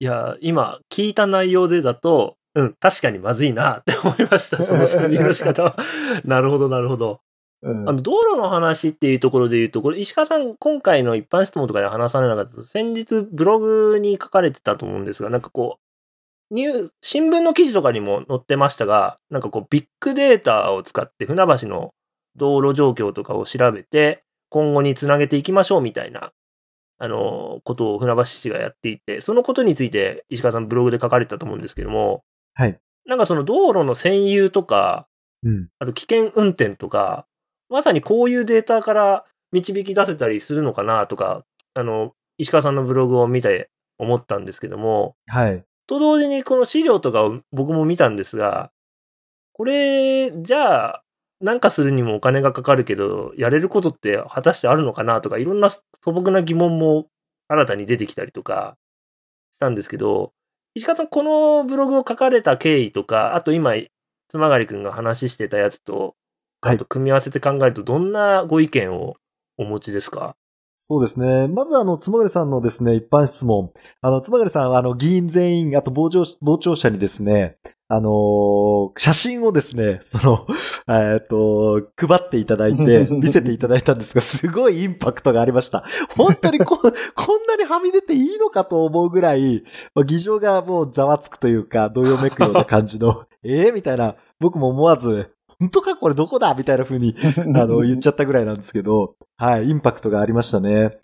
[0.00, 4.64] いや、今、聞いた内容でだと、うん、確かにまずいなって思いました。
[4.64, 5.76] その処理の仕方は。
[6.24, 7.20] なるほど、なるほど。
[7.62, 7.70] う。
[7.70, 15.78] うんあの、道路の話っていうところで言うと、これ、石川さん、今回の一般質問とかで話されなかったと、先日ブログに書かれてたと思うんですが、なんかこ
[16.50, 21.92] う、ニュー、新聞の記事とかにも載ってましたが、なんかこう、ビッグデータを使って船橋の
[22.36, 26.32] 道路状況とかを調べて、今後につなげていきましょうみたいな、
[26.98, 32.78] あの、ことを船橋市がやっていて、そのことについて石川さんブログで書かれてたと思うんですけども、はい。
[33.06, 35.06] なんかその道路の占有とか、
[35.42, 35.68] うん。
[35.78, 37.26] あと危険運転とか、
[37.68, 45.64] まさにこういうデータから導き出せたりするのかなとか、あの、石川さんのブログを見て思ったんですけども、はい。
[45.86, 48.70] と同時にこの資料とかを僕も見たんですが、
[49.52, 51.02] これ、じゃあ、
[51.40, 57.06] なんかするにもお金がかかるけど、やれることって果たしてあるのかなとか、いろんな素朴な疑問も
[57.48, 58.76] 新たに出てきたりとか
[59.52, 60.32] したんですけど、
[60.74, 63.72] 石川さん、このブログを書かれた経緯とか、あと今、
[64.28, 66.14] 妻狩くんが話してたやつと、
[66.60, 69.16] はいあと組み合わせて考えると、どんなご意見を
[69.56, 70.34] お持ちですか？
[70.90, 71.48] そうですね。
[71.48, 73.70] まずあの、つまがりさんのですね、一般質問。
[74.00, 80.46] あの、つまがりさんはあの、議員全員、あと傍聴、傍聴者にですね、あのー写真をですね、 その、
[80.88, 85.84] えっと、配っていただいて、 見せていただいたんですが、すごいインパクトがありました。
[86.16, 86.90] 本当にこ、 こん
[87.46, 89.62] なにはみ出ていいのかと思うぐらい、
[89.94, 97.16] まあ議場がもうざわつくというか、どよめくような感じの、ええみたいな、僕も思わず、本当かこれどこだみたいな風に
[97.56, 100.98] あの、言っちゃったぐらいなんですけど、はい、インパクトがありましたね。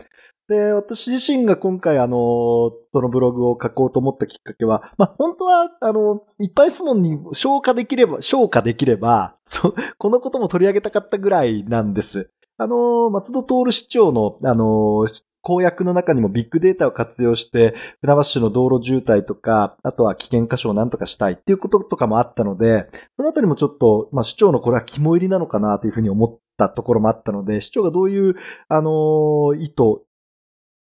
[0.47, 12.29] で、私自身が今回あの、そのブログを書こうと思ったきっかけは、まあ、本当は、あの、いっぱい質問に消化できれば、消化できれば、そ、このことも取り上げたかったぐらいなんです。
[12.57, 15.07] あの、松戸徹市長の、あの、
[15.41, 28.35] 公約の中にもビッグデータを活用して、船橋市の道路渋滞とか、あとは危険箇所を何とかしたいっていうこととかもあったので、そのあたりもちょっと、まあ、市長のこれは肝入りなのかなというふうに思ったところもあったので、市長がどういう、
[28.69, 30.01] あの意図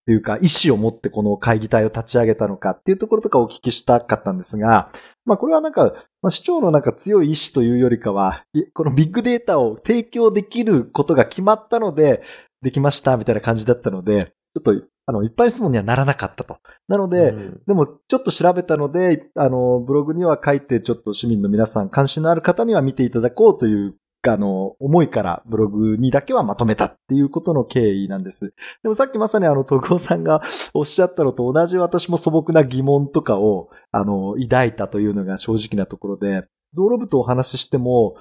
[0.06, 4.92] というか、意思を持ってこの会議体を立ち上げたのかっていうところとかお聞きしたかったんですが、
[5.26, 12.22] まあこれはなんか、まあ、市長のなんか強い意志というよりかは、いこのビッグデータを提供できることが決まったので、
[12.62, 16.58] できましたみたいな感じだったので、ちょっと、あの、いっぱい質問にはならなかったと。
[16.88, 23.96] なので、うんでも、ちょっと調べたので、あの、ブログには書いて、ちょっと市民の皆さん、関心のある方には見ていただこうという、
[24.32, 28.54] あの、思いからブログにだけはまとめたっていうことの経緯なんです。
[28.82, 30.42] でもさっきまさにあの、徳尾さんが
[30.74, 38.16] おっしゃったのと同じ私も素朴な疑問とかを、あの、抱いたというのが正直なところで、道路部とお話ししても、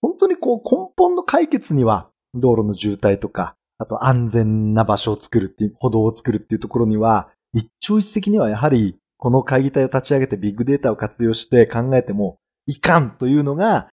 [0.00, 13.88] 本当にこう根本の解決には、道路の渋滞とか、あと安全な場所を作るっていう、歩道を作るっていうところには、一朝一夕にはやはり、この会議体を立ち上げてビッグデータを活用して考えてもいかんというのが、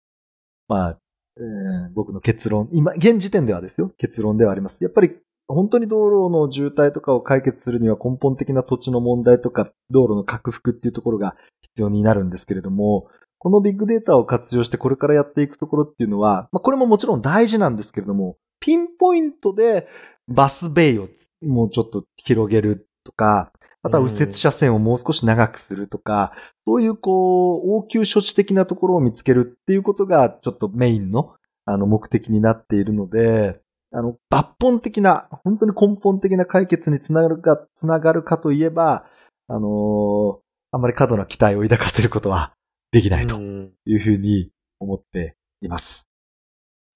[0.67, 0.97] まあ、
[1.37, 4.83] えー僕の結論、今、現時点ではですよ、結論ではあります。
[4.83, 5.11] やっぱり、
[5.47, 19.87] 本当に道路の渋滞とかを解決するには根本的な土地の問題とか、道路の拡幅っていうところが必要になるんですけれども、このビッグデータを活用してこれからやっていくところっていうのは、まあこれももちろん大事なんですけれども、ピンポイントで
[20.27, 21.09] バスベイを
[21.43, 23.51] もうちょっと広げるとか、
[23.85, 26.33] あとは右折車線をもう少し長くするとか、
[26.65, 33.59] そういうこう、応急処置的なところを見つけるっていうことがちょっとメインのあの目的になっているので、
[33.91, 39.05] あの、抜本的な、本当に根本的な解決につながるか、つながるかといえば、
[39.47, 42.51] あのーあんまり過度な期待を抱かせることは
[42.91, 46.05] できないとうんいうふうに思っています。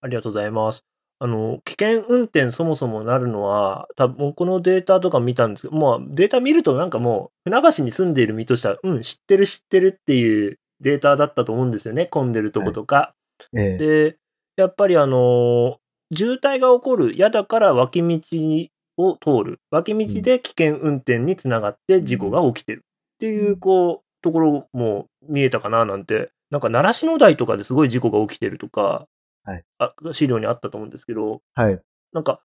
[0.01, 0.88] ありがとうございます。
[1.21, 12.05] あの、危険運転そもそもなるのは、多分このデータとか見たんですけど、まあデータ見るとなんかもう、船橋に住んでいる身としては、うん、知ってる知ってるっていうデータだったと思うんですよね。
[12.05, 13.13] 混んでるとことか。
[13.53, 14.17] ええで、
[14.55, 15.77] やっぱりあの、
[16.15, 19.59] 渋滞が起こる嫌だから脇道を通る。
[19.71, 29.05] 脇道で危険運転につながって事故が起きてるっていう、こう、ところも見えたかななんて、なんか習志野台とかですごい事故が起きてるとか、
[29.49, 31.79] はいあ資料にあったと思うんですけど、はい。
[32.13, 32.41] なんか、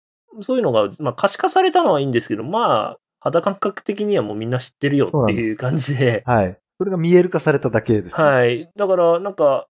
[0.41, 6.23] そういうのが、まあ可視化されたのはいいんですけど、まあ、肌感覚的にはもうみんな知ってるよっていう感じで。
[6.27, 6.59] はい。
[6.79, 8.25] それが見える化されただけです、ね。
[8.27, 8.71] はい。
[8.77, 9.67] だから、なんか、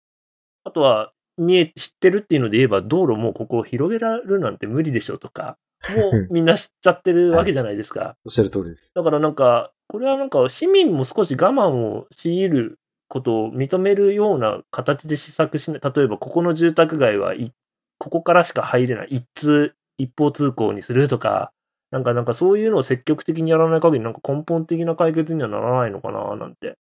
[0.64, 5.57] あとは、見え、知ってるっていうので言えば、道路もうここ広げられるなんて無理でしょとか、
[5.97, 8.17] もう みんな知っちゃってるわけじゃないですか。
[8.27, 8.93] おっしゃる通りです。
[8.95, 15.81] だからなんか、これはなんか市民も少し我慢を強いることを認めるような形で施策しない。
[15.83, 17.53] 例えば、ここの住宅街はい、
[17.99, 19.09] ここからしか入れない。
[19.11, 21.53] 一通、一方通行にするとか、
[21.90, 26.77] なんかなんかそういうのを積極的にやらない限りなんか根本的な解決にはならないのかななんて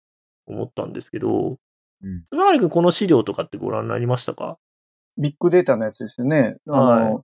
[0.48, 1.58] 思ったんですけど、
[2.04, 4.58] うんつまりこの資料とかってご覧になりましたか？
[5.18, 6.58] ビッグデータのやつですよね。
[6.68, 7.24] あの、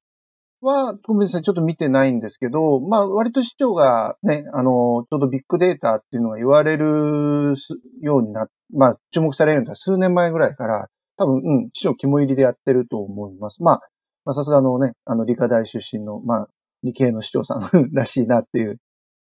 [0.62, 13.62] は、ごめんなさい、ちょっと見てないんですけど、まあ、割と市長がね、あの、ちょうどビッグデータっていうのが言われるすようになっまあ、注目されるのは数年前ぐらいから、多分、うん、市長肝入りでやってると思います。
[13.62, 13.82] まあ、
[14.26, 16.50] まあ、さすがのね、あの、理科大出身の、まあ、
[16.84, 18.78] 理系の市長さんらしいなっていう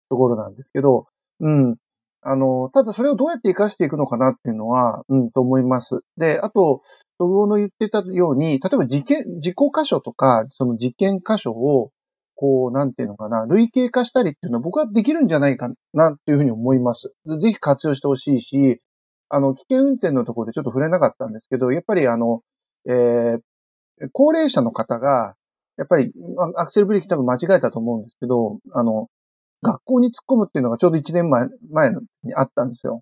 [0.09, 1.07] ところなんですけど、
[1.39, 1.75] うん。
[2.21, 6.01] あの、ただそれをどうやって活かしていくのかなっていうのは、うん、と思います。
[6.17, 6.81] で、あと、
[7.19, 11.91] トグオの言ってたように、例えば事件、事故箇所とか、その事件箇所を、
[12.35, 17.13] こう、なんていうのかな、類型化したりっていうのは僕はできるんじゃないかなっていうふうに思います。
[17.39, 18.81] ぜひ活用してほしいし、
[19.29, 22.41] あの、危険運転のところでちょっと触れなかったんですけど、やっぱりあの、
[22.87, 23.39] えー、
[24.11, 25.35] 高齢者の方が、
[25.77, 26.13] やっぱり、
[26.55, 29.09] あアクセルブレーキ多分間違えたと思うんですけど、あの、
[29.61, 31.91] 学校に突っ込むっていうのがちょうど1年前、前
[32.23, 33.01] にあったんですよ。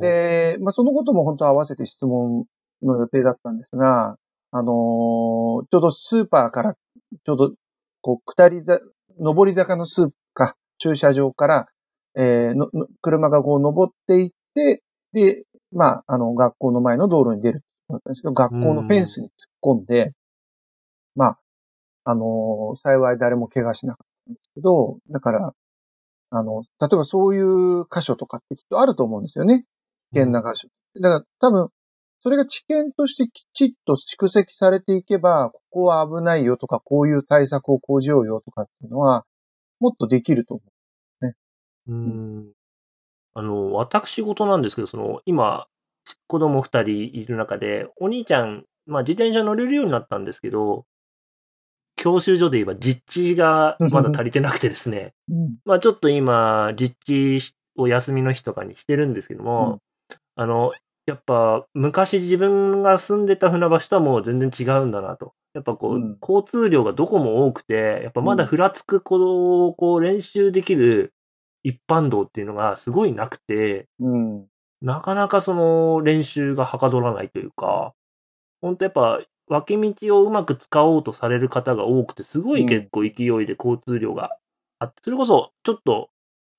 [0.00, 2.44] で、まあ、そのことも本当は合わせて質問
[2.82, 4.16] の予定だったんですが、
[4.52, 7.52] あのーちょうどスーパーから、ちょうど、
[8.00, 8.80] こう、下りざ、
[9.18, 11.66] 上り坂のスーパーか、駐車場から、
[12.16, 20.12] えーの、の車がこう登っていって、で、まあ、あの、学校の前の道路に出るだったんですけど、学校のフェンスに突っ込んで、
[21.14, 21.38] まあ、
[22.04, 25.54] あのー幸い誰も怪我しなかったんですけど、だから、
[26.30, 29.64] あの、例えばそういう箇所とかってきっとあると思うんですよね。
[30.12, 30.68] 危険な箇所。
[31.00, 31.68] だから多分、
[32.22, 39.24] それが知見としてきちっと蓄積されていけば、ここは危ないよとか、こういう対策を講じようよとかっていうのは、
[39.80, 40.62] もっとできると思
[41.88, 42.52] うん。
[43.34, 45.66] あの、私事なんですけど、その、今、
[46.26, 50.84] 子供二人いる中で、お兄ちゃん、まあ自転車乗れるようになったんですけど、
[51.96, 55.34] 教習所で言えば実地がまだ足りてなくてですね、う。
[55.34, 55.56] うん。
[55.64, 59.80] まあちょっと今、実地を休みの日とかにしてるんですけども、
[60.34, 60.72] あの、
[61.06, 65.34] やっぱ昔自分が住んでた船橋とはもう全然違うんだなと。
[65.54, 71.12] やっぱこう、うん交通量がどこも多くて、やっぱまだふらつくこう、こう練習できる
[71.62, 74.46] 一般道っていうのがすごいなくて、うん。
[74.82, 77.94] なかなかその練習がはかどらないというか、
[78.62, 84.36] 本当やっぱ脇道をうまく使おうとされる方が多くて、すごい結構勢いで交通量が
[84.78, 86.10] あって、それこそちょっと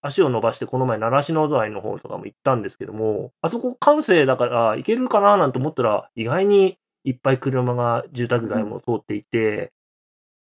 [0.01, 9.71] 足を伸ばしてこの前習志野台の方とかも行ったんですけども、あそこ完成だから行けるかななんて思ったら、意外にいっぱい車が住宅街も通っていて、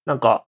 [0.05, 0.46] なんか、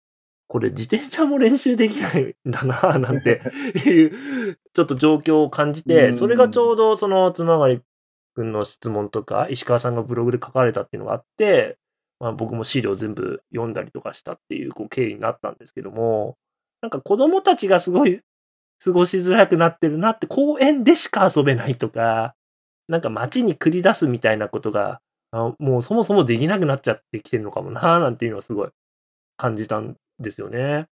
[0.53, 3.41] これ自転車も練習できないんだななんて
[3.89, 6.17] いう、ちょっと状況を感じて、うん。
[6.19, 7.81] それがちょうどその、つまがり
[8.35, 11.79] くんの質問とか、石川さんがブログで書かれたっていうのがあって、
[12.21, 16.37] まあ僕も資料全部読んだりとかしたっていうこう経緯になったんですけども、
[16.83, 18.21] なんか子供たちがすごい
[18.85, 22.35] 過ごしづらくなってるなって、公園でしか遊べないとか、
[22.89, 28.69] なんか街に繰り出すみたいなことが、あもうそもそもできなくなっちゃってきてるのかもな、なんていうのはすごい
[29.39, 30.87] 感じたんですよね。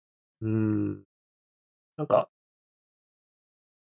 [0.40, 1.02] うん。
[1.96, 2.28] なんか、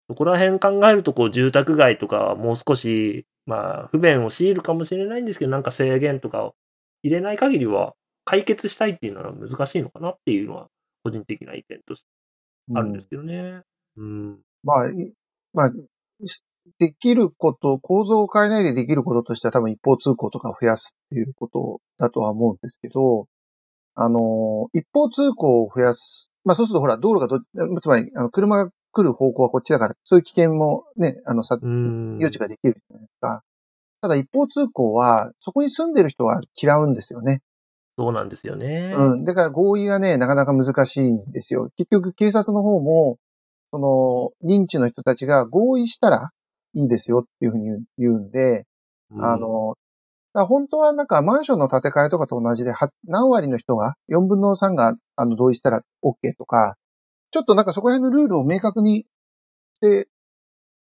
[0.09, 6.55] そこら辺考えると、こう、住宅街とかはもう少し、まあ、不便を強いるかもしれないんですけど、なんか制限とかを
[7.03, 10.69] 入れない限りは、解決したいっていうのは難しいのかなっていうのは、
[11.03, 12.09] 個人的な意見として
[12.75, 13.63] あるんですけどね。
[13.97, 14.39] うん。
[14.63, 15.13] まあ、い
[15.53, 15.73] まあ、
[16.27, 16.43] し
[16.79, 23.27] できること、構造を変えないでできることとしては多分一方通行とかを増やすっていうことだとは思うんですけど、
[23.95, 26.31] あの、一方通行を増やす。
[26.45, 27.41] まあそうするとほら、道路がど、
[27.81, 32.19] つまり、あの、車が来る方向はこっちだから、そういう危険もね、あの、さ、うん。
[32.19, 33.43] 予知ができるじゃないですか。
[34.01, 37.41] ただ一方通行は、そこに住んでる人は嫌うんですよね。
[37.97, 38.93] そうなんですよね。
[38.97, 39.25] うん。
[39.25, 41.71] だから合意がね、なかなか難しいんですよ。
[41.77, 43.19] 結局警察の方も、
[43.71, 46.31] その、認知の人たちが合意したら
[46.75, 48.67] いいですよっていうふうに言うんで、
[49.11, 49.77] うんあ、の、
[50.35, 52.73] だ本当はなんかマンションの建て替えとかと同じで、
[53.07, 56.77] 何割の人が、4分の3があの同意したら OK とか、
[57.31, 59.07] ちょっとなんかそこら辺のルールを明確にし
[59.81, 60.09] て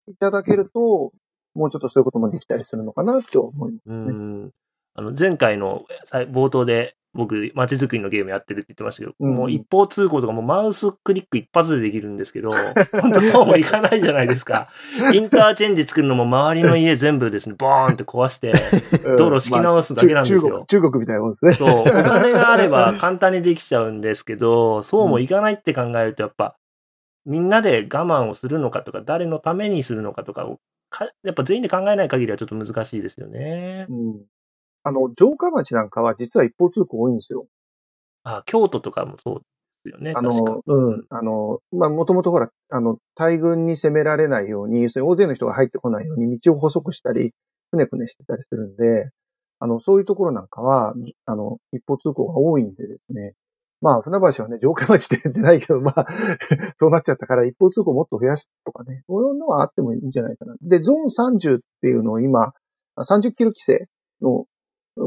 [0.06, 1.12] いただけると、
[1.54, 3.82] もうちょっとそういうこともできたりするのかなって思います。
[3.86, 4.52] うん。
[4.94, 12.50] あの、前回の冒頭で僕、街づくりのゲームやってるって言ってましたけど、うんもう一方通行とかもうマウスクリック一発でできるんですけど、
[13.02, 14.68] 本当そうもいかないじゃないですか。
[15.12, 18.52] インターチェンジ作るのも周りの家全部ですね、ボーンって壊して、
[19.18, 21.54] 道路敷き直すだけなんですよまあ中国、中国みたいなもんですね。
[21.54, 26.54] そう、お金があれば 簡単にできちゃうんですけど、そうもいかないって考えると、やっぱ、
[27.26, 30.60] みんなで我慢をするのかとか、誰のためにするのかとかを
[30.90, 33.86] か、やっぱ全員で考えない限りはちょっと難しいですよね。
[33.88, 34.22] うん。
[34.82, 37.46] あの、城下町なんかは実は一方通行多いんですよ。
[38.24, 39.40] あ、京都とかもそう
[39.84, 40.12] ですよね。
[40.16, 41.04] あの、うん。
[41.08, 47.32] あの、まあ、もともとほら、あの、大軍に攻められないように、要するに大勢の人が入ってこないように道を細くしたり、
[47.70, 49.10] くねくねしてたりするんで、
[49.60, 50.94] あの、そういうところなんかは、
[51.26, 53.34] あの、一方通行が多いんでですね。
[53.80, 56.06] まあ、船橋はね、城下町ってじゃないけど、まあ、
[56.76, 60.56] そうなっちゃったから、一方通行もっと増やすとかね、そういうのはあってもいいんじゃないかな。
[60.62, 62.54] で、ゾーン30っていうのを今、
[62.96, 63.88] 30キロ規制
[64.20, 64.46] の、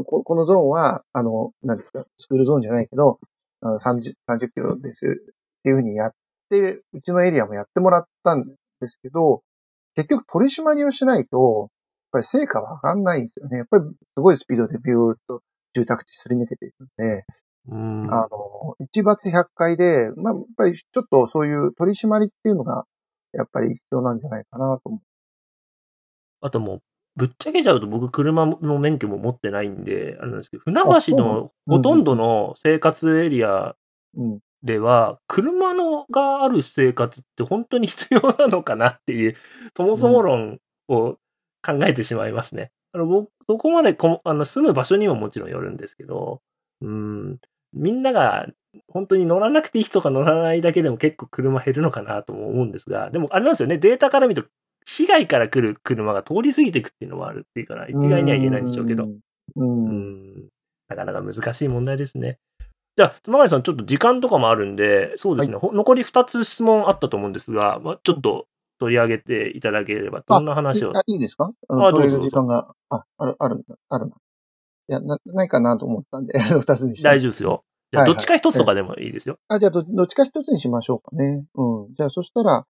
[0.04, 3.18] ここのゾーンは、あの、何ですか、スクールゾーンじゃないけど、
[3.60, 6.12] あの30、30キロですっていうふうにやっ
[6.50, 8.44] て、うちのエリアもやってもらったん
[8.80, 9.42] ですけど、
[9.94, 11.70] 結局取り締まりをしないと、やっ
[12.12, 13.58] ぱり成果は上がんないんですよね。
[13.58, 15.42] やっぱりすごいスピードでビューッと
[15.74, 17.24] 住宅地すり抜けていくんで、
[17.68, 18.12] うん。
[18.12, 22.84] あの、一罰百回で、まあ、やっぱりちょっとそういう取り締まりっていうのが、
[23.32, 25.00] やっぱり必要なんじゃないかなと思
[26.40, 26.82] あともう、
[27.16, 31.52] ぶっちゃけちゃうと僕車の免許も持ってないんで、あれなんですけど、船橋のの？
[31.66, 33.74] ほとんどの生活エリア。
[34.62, 39.34] では、車のがある生活って本当に必要なのかなっていう、
[39.76, 41.16] そもそも論を
[41.62, 42.70] 考えてしまいますね。
[42.92, 46.42] あの僕そこまでこあの住む場所にももちろんよるんですけど、
[46.80, 47.38] うん、
[47.72, 48.46] みんなが
[48.88, 54.48] 本当に乗らなくていい人が乗らないだけでも結構車減るのかなとも思うんですが、でもあれなんですよね、データから見ると、
[54.84, 59.10] 市外から来る車が通り過ぎていくっていうのもあるっていうから、一概には言えないんでしょうけど、うん。
[59.10, 59.18] う
[59.56, 59.88] うん。
[60.44, 60.48] ん、
[60.88, 62.38] なかなか難しい問題ですね。
[62.96, 68.46] じゃあ、熊谷さん、ちょっと時間とかもあるんで、そうですね、ほ残り2つ質問あったと思うんですが、まあ、ちょっと
[68.78, 70.90] 取り上げていただければ、どんな話を。
[70.96, 71.52] あ、いいですか？
[71.68, 74.12] あどうぞる時間が、あ、ある、ある、あるな。
[74.88, 77.08] いや、な、ないかなと思ったんで、 二つにして。
[77.08, 77.64] 大丈夫ですよ。
[77.92, 79.38] じゃあ、はいはいどっちか一つとかでもいいですよ。
[79.48, 81.44] あ、じゃあど、どっちか一つにしましょうかね。
[81.54, 81.94] うん。
[81.94, 82.66] じゃあ、そしたら、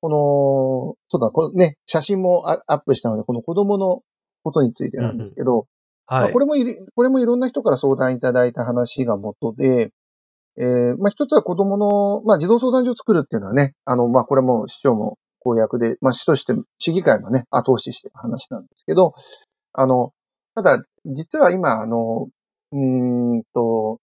[0.00, 4.02] この、そうだ、このね、写真もアアップしたので、この子供の
[4.42, 5.66] ことについてなんですけど、
[6.06, 6.38] まはいあこ。
[6.38, 6.54] れも
[6.94, 9.90] これもいろんな人から相談いただいた話が元で、
[10.58, 19.14] えー、まあ、一つは子供の、まあ、児童相談所を作るっていうのはね、あの、まあ、これも市長も公約で、まあ、市として、市議会もね、後押ししてる話なんですけど、
[19.74, 20.12] あの、
[20.54, 22.28] ただ、実は今、あの、
[22.72, 24.00] うーんと、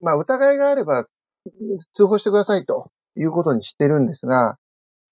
[0.00, 1.06] まあ、疑いがあれば、
[1.92, 4.56] 通報してくださいということにしてるんですが、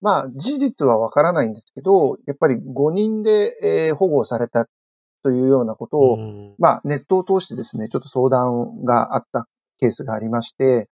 [0.04, 4.68] まあ、事実はわからないんですけど、やっぱり5人で、えー保護された
[5.22, 9.48] というようなことを、うんまあ、ネットを通してですね、ちょっと相談があった
[9.80, 10.90] ケースがありまして、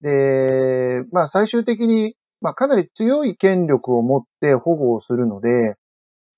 [0.00, 5.76] で、まあ、最終的に、まあ、かなり強い権力を持って保護をするので、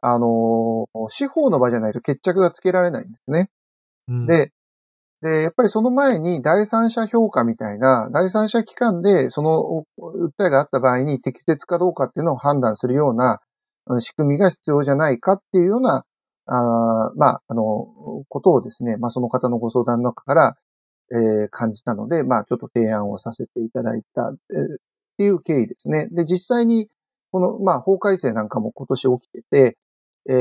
[0.00, 3.50] あの、司法の場じゃないと決着がつけられないんですね。
[4.08, 4.50] うんで、
[5.22, 13.40] で、やっぱりその前に第三者評価みたいな、第三者機関でその訴えがあった場合に適切かどうかっていうのを判断するような
[14.00, 16.04] 仕組みが必要じゃないかっていうような、
[16.46, 17.88] あまあ、あの、
[18.28, 20.56] ことをですね、まあその方のご相談の中から、
[21.12, 24.76] えー感じたので、まあちょっと提案をさせていただいた、えーっ
[25.18, 26.08] ていう経緯ですね。
[26.10, 26.88] で、実際に、
[27.32, 29.78] この、まあ法改正なんかも今年起きてて、
[30.28, 30.32] え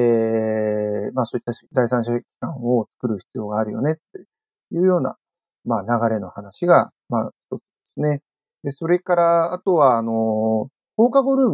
[1.11, 4.01] ーまあそういった第三者機関を作る必要があるよねって
[4.77, 5.17] いうような、
[5.65, 8.21] まあ流れの話が、まあ一つですね。
[8.63, 11.49] で、それから、あとは、あの、放課後ルー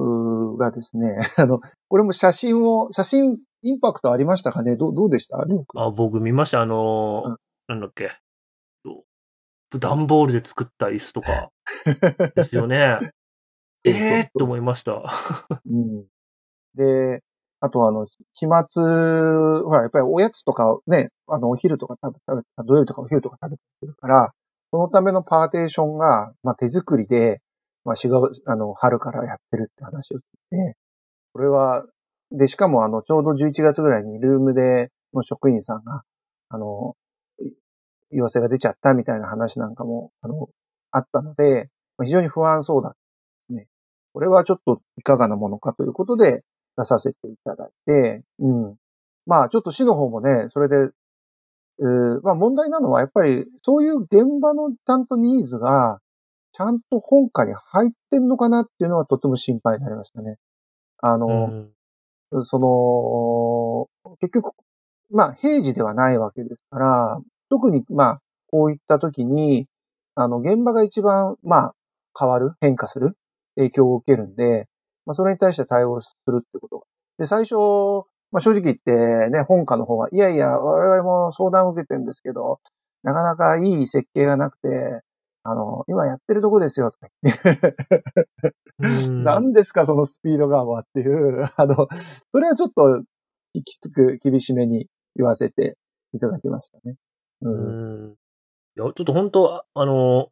[0.00, 4.76] ムがですね、 あの、これも写真を、写真、インパクトありましたかね？
[4.76, 5.38] どうどうでした？
[5.76, 6.62] あ、僕見ました。
[6.62, 7.36] あのーうん
[7.68, 8.12] なんだっけ？
[9.78, 11.50] 段ボールで作った椅子とか
[12.36, 12.98] ですよね。
[13.84, 15.02] ええー、と思いました。
[15.68, 16.06] うん。
[16.74, 17.22] で、
[17.66, 18.82] あとあの、期末、
[19.64, 24.32] ほら、やっぱりおやつとかね、あの、お昼とか食べ、食べ、土曜日とかお昼とか食べてるから、
[24.70, 27.40] そのためのパーテーションが、まあ手作りで、
[27.84, 30.76] まあ4月、あの、春からやってるって話を聞いて、
[31.32, 31.84] これは、
[32.32, 36.02] で、しかもあの、ちょうど11月ぐらいにルームでの職員さんが、
[36.50, 36.94] あの、
[38.10, 40.48] 陽性が出ちゃったみたいな話なんかも、あの、
[40.92, 42.94] あったので、まあ非常に不安そうだ
[43.50, 43.66] ね。
[44.12, 46.42] これはちょっといかがなものかということで
[46.76, 48.76] 出させていただいて、うん。
[49.26, 50.76] まあちょっと市の方もね、それで、
[51.78, 56.00] えーまあ問題なのはやっぱりそういう現場のちゃんとニーズが
[56.52, 60.36] ちゃんと本家に入ってんのかなっていうのはとても心配になりましたね。
[61.02, 61.76] あの、うん
[62.44, 64.52] その、結局、
[65.10, 67.20] まあ、平時ではないわけですから、
[67.50, 69.66] 特に、まあ、こういった時に、
[70.14, 71.74] あの、現場が一番、まあ、
[72.18, 73.16] 変わる、変化する、
[73.56, 74.66] 影響を受けるんで、
[75.06, 76.86] まあ、それに対して対応するってこと。
[77.18, 77.54] で、最初、
[78.32, 78.92] まあ、正直言って
[79.30, 82.60] ね、本家の方は、いやいや、我々も相談を受けてるんですけど、
[83.02, 85.00] なかなかいい設計がなくて、
[85.44, 87.74] あの、今やってるとこですよ、とか言って。
[88.80, 91.88] うん 何ですか、そのスピード感はっていう、 あの、
[92.32, 93.02] それはちょっと、
[93.64, 95.78] きつく厳しめに言わせて
[96.12, 96.96] いただきましたね。
[97.42, 97.48] う。
[97.48, 98.12] うんん。
[98.12, 98.16] い
[98.74, 100.28] や、ちょっと本当、ああの、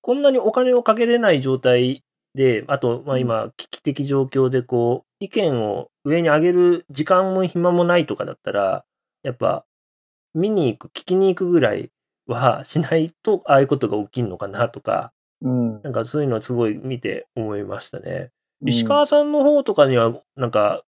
[0.00, 2.04] こんなにお金をかけれない状態
[2.34, 8.84] で、あと、まあ今、危機的状況でこう、意見を上に上げる時間も暇もないとかだったら、
[9.22, 9.64] やっぱ、
[10.34, 11.90] 見に行く、聞きに行くぐらい
[12.26, 15.12] はしないと、ああいうことが起きるのかなとか、
[15.42, 15.82] うん。
[15.82, 18.30] なんかそういうのはすごい見て思いましたね。
[18.64, 20.84] 石川さんの方とかには、なんか、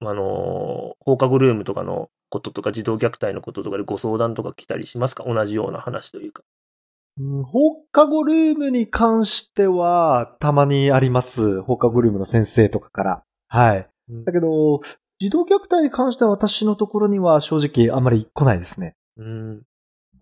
[0.00, 5.24] あの、放課後ルームとかのこととか、児童虐待のこととかでご相談とか来たりしますか？
[5.24, 6.42] 同じような話というか。
[7.18, 11.62] うん放課後ルームに関しては、たまにあります。
[11.62, 13.22] 放課後ルームの先生とかから。
[13.48, 13.88] はい。
[14.26, 14.80] だけど、
[15.20, 18.96] 児童虐待に関しては私のところには正直あんまり来ないですね。
[19.16, 19.62] うん。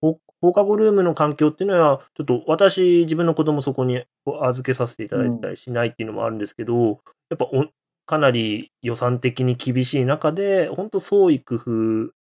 [0.01, 4.05] ほ放課後ルームの環境っていうのは、ちょっと私、自分の子供そこに
[4.43, 7.64] 預けさせていただいてたりしないっていうのもあるんですけど、やっぱお
[8.05, 12.12] かなり予算的に厳しい中で、本当創意工夫、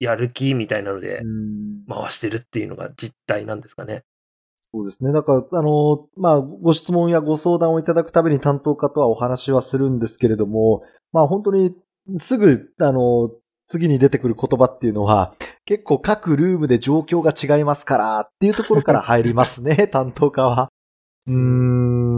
[0.00, 4.04] やる気みたいなのでうん回してるっていうのが実態なんですかね。
[4.56, 5.12] そうですね。
[5.12, 10.82] だから、あの、まあ、ご質問やご相談をいただくたびに担当家とはお話はするんですけれども、
[11.12, 11.74] まあ本当に
[12.18, 13.30] すぐ、あの、
[13.66, 15.34] 次に出てくる言葉っていうのは、
[15.64, 20.70] 結構各ルームで状況が違いますからっていうところから入りますね、 担当家は。
[21.26, 22.17] うーん。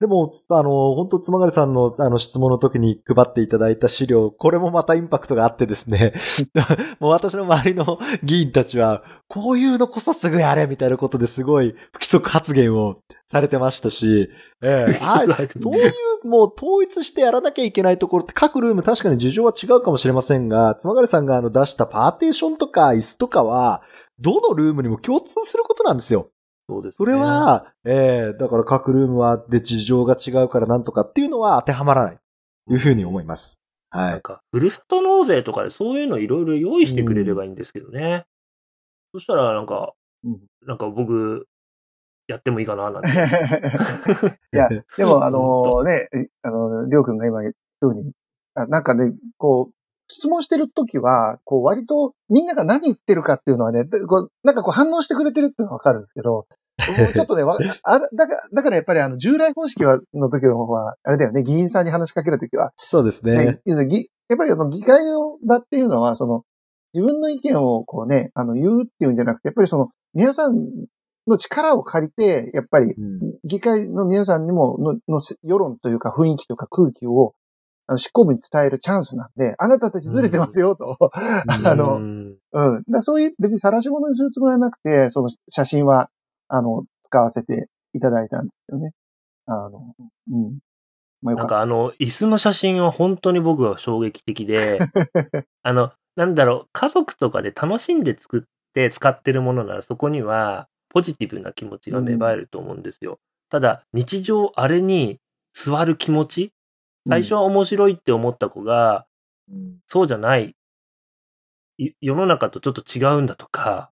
[0.00, 6.14] でも、あの、本当つまがりさんのあの質問の時に配っていただいた資料、これもまたインパクトがあってですね、
[6.98, 12.96] もう私の周りの議員たちは、こういうのこそすぐやれみたいなことですごい不規則発言を
[13.28, 14.28] されてましたし、
[14.62, 15.24] ええ あ
[15.62, 15.92] そういう、
[16.26, 23.82] もう統一してやらなきゃいけないところって各ルーム確かに事情は違うかもしれませんが、つまがりさんがあの出したパーテーションとか椅子とかは、
[24.18, 26.30] どのルームにも共通することなんですよ。
[26.68, 26.96] そうですね。
[26.96, 32.18] それは、ええだから各ルームはで事情が違うからなんとかっていうのは当てはまらない。
[32.66, 33.60] というふうに思います。
[33.90, 34.10] はい。
[34.12, 38.24] なんか、ふるさと納税とかでそういうのいろいろ用意してくれればいいんですけどね。
[39.12, 39.92] そしたら、なんか、
[40.24, 41.46] うんなんか僕、
[42.26, 43.10] やってもいいかな、なんて。
[44.52, 46.08] いや、でも、あのね、
[46.42, 48.12] あの、りょうくんが今言ったように、
[48.54, 49.74] あなんかね、こう、
[50.14, 56.46] 質問してるときは、こう、割とみんなが何言ってるかっていうのはね、でこうなんかこう反応してくれてるっていうのはわかるんですけど、も
[57.10, 63.36] うちょっとね、わあだから、だからやっぱりあの、従来方式は、の時の方は、あれだよね、議員さんに話しかけるときは、そうですね。
[63.36, 66.42] ね、要するにぎやっぱりあの、議会の場っていうのは、その、
[66.94, 70.54] 自分の意見をこうね、あの、言うっていうんじゃなくて、やっぱりその、皆さん
[71.26, 77.34] の力を借りて、やっぱり、うん議会の皆さんにもの、の世論というか雰囲気とか空気を、
[77.86, 80.96] あの、執行部に伝えるチャンスなんで、あなたたちずれてますよ、と。
[81.64, 82.84] あのうんうん。
[82.88, 86.10] だそういう、別に晒し物にするつもりはなくて、その写真は、
[86.48, 88.92] あの、使わせていただいたんですよね。
[89.46, 89.94] あの、
[90.30, 90.58] うん。
[91.22, 91.34] まあ。
[91.34, 94.78] なんかあの、椅子の写真は本当に僕は衝撃的で、
[95.62, 103.18] あの、なんだろう、家族とかで楽しんで作って使ってるものならそこにはポジティブな気持ちが芽生えると思うんですよ。
[103.50, 105.18] ただ、日常あれに
[105.52, 106.52] 座る気持ち
[107.08, 109.06] 最初は面白いって思った子が、
[109.50, 110.56] うんそうじゃない、
[111.78, 113.90] い世の中とちょっと違うんだとか、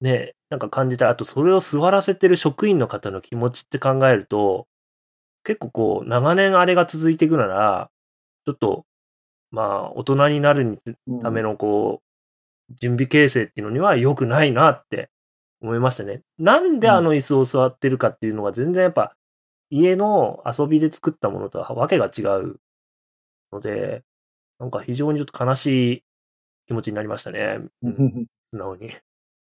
[0.00, 1.08] ね、なんか感じた。
[1.08, 4.66] あと、それを座らせてる職員の方の気持ちって考えると、
[5.44, 7.90] 結構こう、長年あれが続いていくなら、
[8.46, 8.84] ちょっと、
[9.50, 10.78] まあ、大人になるに
[11.22, 12.02] ためのこ
[12.70, 15.10] う、準備形成っていうのには良くないなって
[15.60, 16.22] 思いましたね。
[16.38, 19.16] なんであの椅子を座ってるかっていうのが全然やっぱ、
[19.72, 22.60] 家の遊びで作ったものとはわけが違う
[23.50, 24.04] ので、
[24.58, 26.04] なんか非常にちょっと悲しい
[26.66, 27.58] 気持ちになりましたね。
[27.82, 28.90] うん素直に。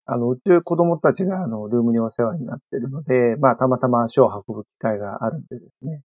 [0.06, 6.02] あの、うち子供たちが、あの、ルームにお世話になってるので、まあ、たまたま足を運ぶ機会があるんでですね。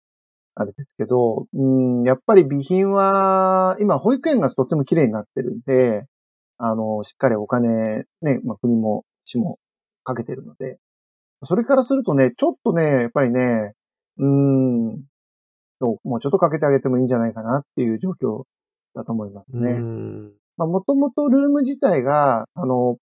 [0.54, 6.06] あれですけど、うん、やっぱり備品は、今、保育園がとっても綺麗になってるんで、
[6.60, 9.58] あの、しっかりお金、ね、まあ、国も、市も
[10.04, 10.78] かけてるので、
[11.44, 13.74] それからするとね、ちょっとね、やっぱりね、
[14.22, 15.04] うん、
[16.04, 18.44] もうちょっとかけてあげてもいいんじゃないかなっていう状況
[18.94, 19.72] だと思いますね。
[19.72, 20.32] うん。
[20.58, 22.98] まあ、もともとルーム自体が、あの、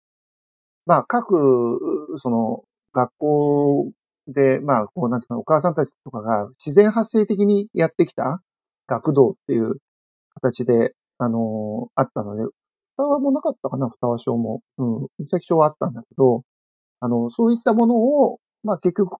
[0.86, 2.64] まあ、各、その、
[2.94, 3.92] 学校
[4.28, 8.42] で、まあ、こう、なんていうか、お母さんたちとかが自然発生的にやってきた
[8.88, 9.76] 学童っていう
[10.36, 12.44] 形で、あの、あったので、
[12.98, 14.62] 双葉もなかったかな、双葉賞も。
[14.78, 15.08] うん。
[15.20, 16.44] 三崎賞はあったんだけど、
[17.00, 19.18] あの、そういったものを、まあ結局、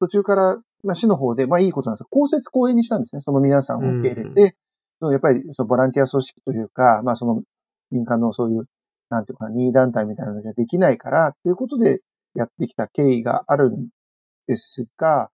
[0.00, 3.22] 途中から、まあ市の方で、まあいいことなんですが、公設公営にしたんですね。
[3.22, 4.56] その皆さんを受け入れて、
[5.00, 7.42] やっぱりそのボランティア組織というか、まあその
[7.90, 8.64] 民間のそういう、
[9.10, 12.00] なんていうか、任意団体みたいなのじゃできないから、っていうことで
[12.34, 13.88] やってきた経緯があるん
[14.46, 15.30] ですが、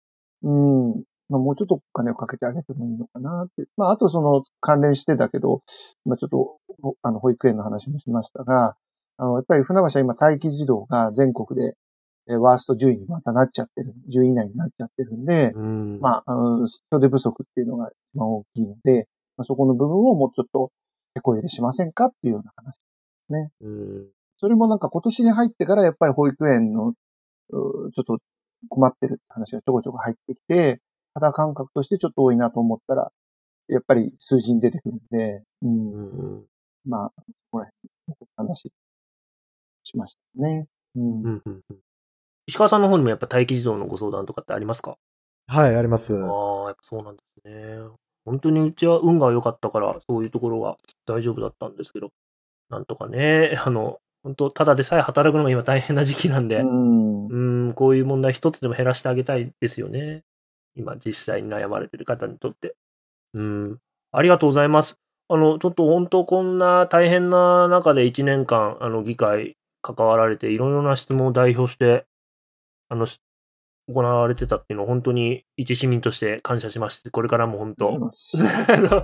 [0.43, 3.67] うん、まあ、もうちょっとお金をかけてあげてもいいのかなって。
[3.77, 5.61] まあ、あとその関連してだけど、
[6.05, 6.57] まあ、ちょっと、
[7.03, 8.75] あの、保育園の話もしましたが、
[9.17, 11.73] あの、やっぱり船橋は今待機児童が全国で、え
[12.37, 19.07] ワースト10位にまたなっちゃってる、10位以内になっちゃってるんで、うん、まあ、あの、人手不足っていうのが一番大きいので、
[19.37, 20.71] まあ、そこの部分をもうちょっと
[21.15, 22.77] 手こ入れしませんかっていうような話で
[23.27, 23.51] すね。
[23.61, 24.07] うん、
[24.37, 28.19] それもなんか今年に入ってからやっぱり保育園の、ちょっと
[28.69, 30.81] 困ってるって話がちょこちょこ入ってきて、
[31.15, 33.11] 肌感覚としてちょっと多いなと思ったら、
[33.69, 35.93] やっぱり数字に出てくるんで、うん。
[35.93, 36.45] うん、
[36.85, 37.11] まあ、
[37.51, 37.67] これ、
[38.35, 38.71] 話
[39.83, 40.67] しましたね。
[40.95, 41.23] うん。
[41.23, 41.61] うんうん
[42.49, 44.97] 石川さんの方にもやっぱ待機児童のご相談とかってありますか？
[45.47, 46.15] はい、あります。
[46.15, 47.77] ああ、やっぱそうなんですね。
[48.25, 52.09] 本当にうちは運が良かったから、そういうところは大丈夫だったんですけど、
[52.69, 60.23] なんとかね、 あの、本当ただでさえ働くのが今大変な時期なんで、うん、うんこういう問題一つでも減らしてあげたいですよね。
[60.75, 62.75] 今実際に悩まれてる方にとって。
[63.35, 63.77] うん。
[64.11, 64.97] ありがとうございます。
[65.29, 72.05] あの、ちょっと本当こんな大変な中で1年間、あの、議会関わられて、いろいろな質問を代表して、
[72.89, 73.05] あの、
[73.87, 77.89] 行われてたっていうのを本当に一市民として感謝しまして、これからも本当、
[78.69, 79.03] あの、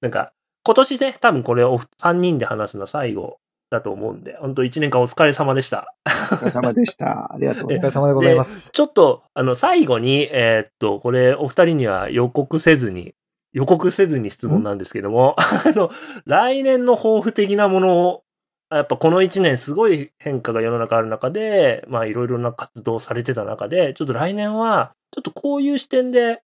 [0.00, 0.32] なんか、
[0.64, 3.38] 今年ね、多分これを3人で話すのは最後
[3.70, 5.94] だと思うんで、本当1年間お疲れ様でした。
[6.06, 7.32] お疲れ様でした。
[7.32, 7.98] ありがとうございます。
[7.98, 8.70] お疲れ様でございます。
[8.72, 13.14] ちょっと、あの、最後に、えー、っと、これ、お二人には予告せずに、
[13.52, 15.90] 予告せずに質問なんですけども、あの、
[16.26, 18.22] 来年の抱負的なものを、
[18.70, 26.42] やっぱこの1年すごい変化が世の中ある中で、まあいろいろな活動されてた中で、ちょっと来年は、ちょっとこういう視点で、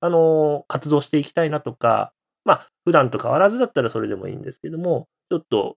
[0.00, 2.12] あの、活動していきたいなとか、
[2.44, 5.76] まあ普段と変わらずだったらそれでもいいんですけども、ちょっと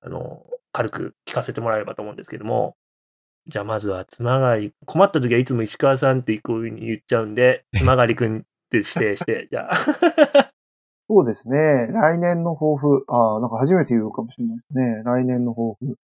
[0.00, 2.76] あの、軽く聞かせてもらえればと思うんですけども、
[3.48, 8.40] じゃあまずは、つまがり、困った時はいつも石川さんってこういうふうに言っちゃうんで、つまがりくんっ
[8.70, 10.47] て指定して、じゃあ。
[11.08, 11.88] そうですね。
[11.90, 13.04] 来年の抱負。
[13.08, 15.02] ああ、なんか初めて言うかもしれないですね。
[15.04, 15.96] 来年の抱負。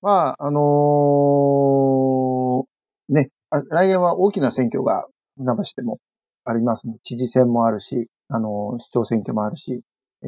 [0.00, 5.98] まあ、あのー、ね来年は大きな選挙が船橋でも
[6.44, 6.96] ありますね。
[7.02, 9.82] 知事選もあるし、あのー、市長選挙もあるし、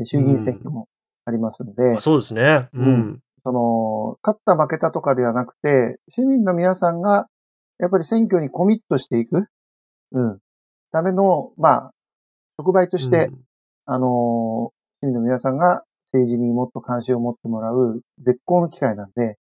[0.04, 0.88] 衆議院選挙も
[1.24, 1.98] ありますので。
[2.00, 2.68] そうですね。
[2.74, 3.20] うん。
[3.42, 7.28] その、勝った負けたとかではなくて、市民の皆さんが、
[7.78, 9.46] やっぱり選挙にコミットしていく、
[10.12, 10.38] うん。
[10.92, 11.90] ための、まあ、
[12.58, 13.40] 触媒として、うん、
[13.84, 19.38] あの、市民の皆さんが政治にもっと関心を持ってもらう絶好の機会なんで、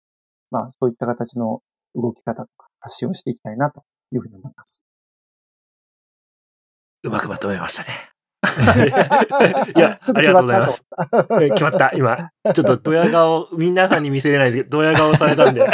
[0.52, 1.62] まあ、そういった形の
[1.96, 4.86] 動き方とか発信をしていきたいなというふうに思います。
[7.04, 8.16] うまくまとめましたね。
[9.76, 10.84] いや、ありがとうございます。
[11.52, 12.30] 決まった、今。
[12.54, 15.62] ちょっとドヤ顔、皆さんに見せれないで、ドヤ顔されたんで。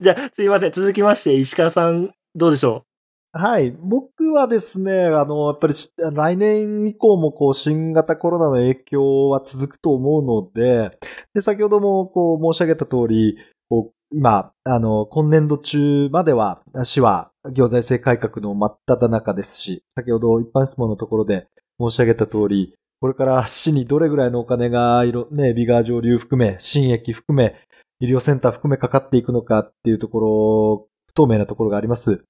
[0.00, 0.72] じゃあ、すいません。
[0.72, 2.93] 続きまして、石川さん、どうでしょう？
[3.36, 3.72] はい。
[3.72, 10.96] 僕はですね、あの、やっぱり来年以降もこう、新型コロナの影響は続くと思うので、
[11.34, 13.36] で、先ほどもこう、申し上げた通り、
[13.68, 21.48] こう今、あの、今年度中までは、市は行財政改革の真っ只中ですし、先ほど一般質問のところで
[21.80, 27.56] 申し上げた通り、これから市にどれぐらいのお金が、いろね、ビガー上流含め、新駅含め、
[27.98, 32.24] 医療センター含めかかっていくのかっていうところ、不透明なところがあります。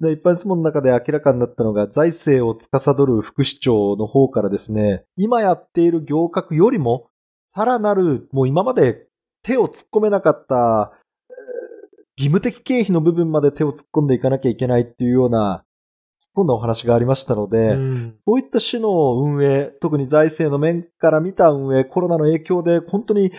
[0.00, 7.08] で一般質問の中で明らかになったのが、財政を司る副市長の方からですね、今やっている行革よりも、
[7.54, 9.06] さらなる、もう今まで
[9.42, 10.92] 手を突っ込めなかった
[12.16, 15.64] 義務的経費の部分まで手を突っ込んでいかなきゃいけないっていうような、
[16.20, 23.32] 突っ込んだお話がありましたので、うん、こういった市の運営、特に財政の面から見た運営、コロナの影響で本当に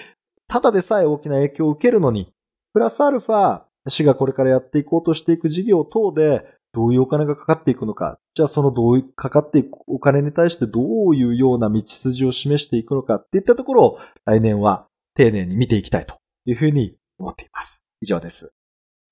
[0.52, 2.34] ただでさえ大きな影響を受けるのに、
[2.74, 8.18] プラスアルファ、市がこれからやっていこうとしていく事業等で、どういうお金がかかっていくのか。
[8.34, 16.16] じゃあそのどういう、かかっていくお金に対してどういうような道筋を示していくのかっていったところを来年は丁寧に見ていきたいと
[16.46, 17.84] いうふうに思っています。
[18.02, 18.52] 以上です。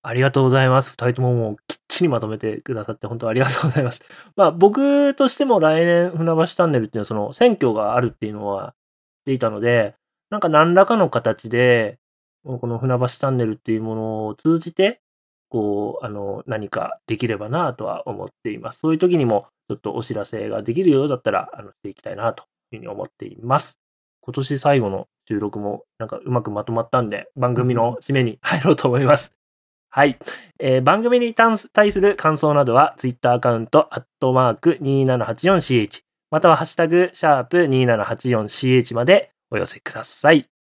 [0.02, 0.92] ありがとうございます。
[0.92, 4.02] 二人とももうきっちりまとめてくださって本当ありがとうございます。
[4.38, 8.74] まあ僕としても来年船橋チャンネルっていうのはその選挙があるっていうのは
[9.24, 9.96] していたので、
[10.30, 12.00] なんか何らかの形で、
[12.58, 15.02] この船橋チャンネルっていうものを通じて、
[15.50, 18.80] こう、あの、何かできればなとは思っています。
[18.80, 23.78] そういう時にもちょっとお知らせができるようだったら、あの、していきたいなというふうに思っています。
[24.22, 29.34] 今年最後の収録もなんかうまくまとまったんで、番組の締めに入ろうと思います。
[29.92, 30.20] はい。
[30.60, 31.58] えー番組に対
[31.92, 40.59] する感想などは、ツイッターアカウント、アットマーク 2784CH、またはハッシュタグ、シャープ 2784CH までお寄せください。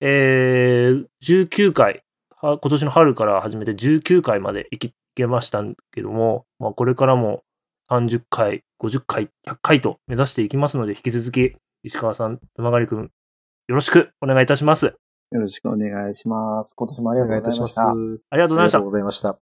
[0.00, 2.02] えー、19回、
[2.40, 7.42] は今年の春から始めて19回まで行けましたけども、まあこれからも
[7.90, 13.10] 30回、50回、100回と目指していきますので、引き続き、石川さん、熊狩くん、よ
[13.68, 14.86] ろしくお願いいたします。
[14.86, 14.94] よ
[15.32, 16.74] ろしくお願いします。
[16.74, 17.44] 今年もありおがとう。
[17.44, 17.90] ございました。
[17.90, 17.94] あ
[18.36, 18.84] りがとうございましたありがとう。
[18.84, 19.38] ございました。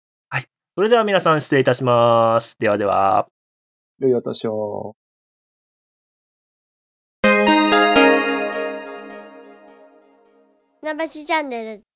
[0.78, 2.56] それでは皆さん失礼いたします。
[2.61, 3.26] ではでは。
[3.98, 4.94] 良いお年を。
[10.89, 11.88] なばしチャンネル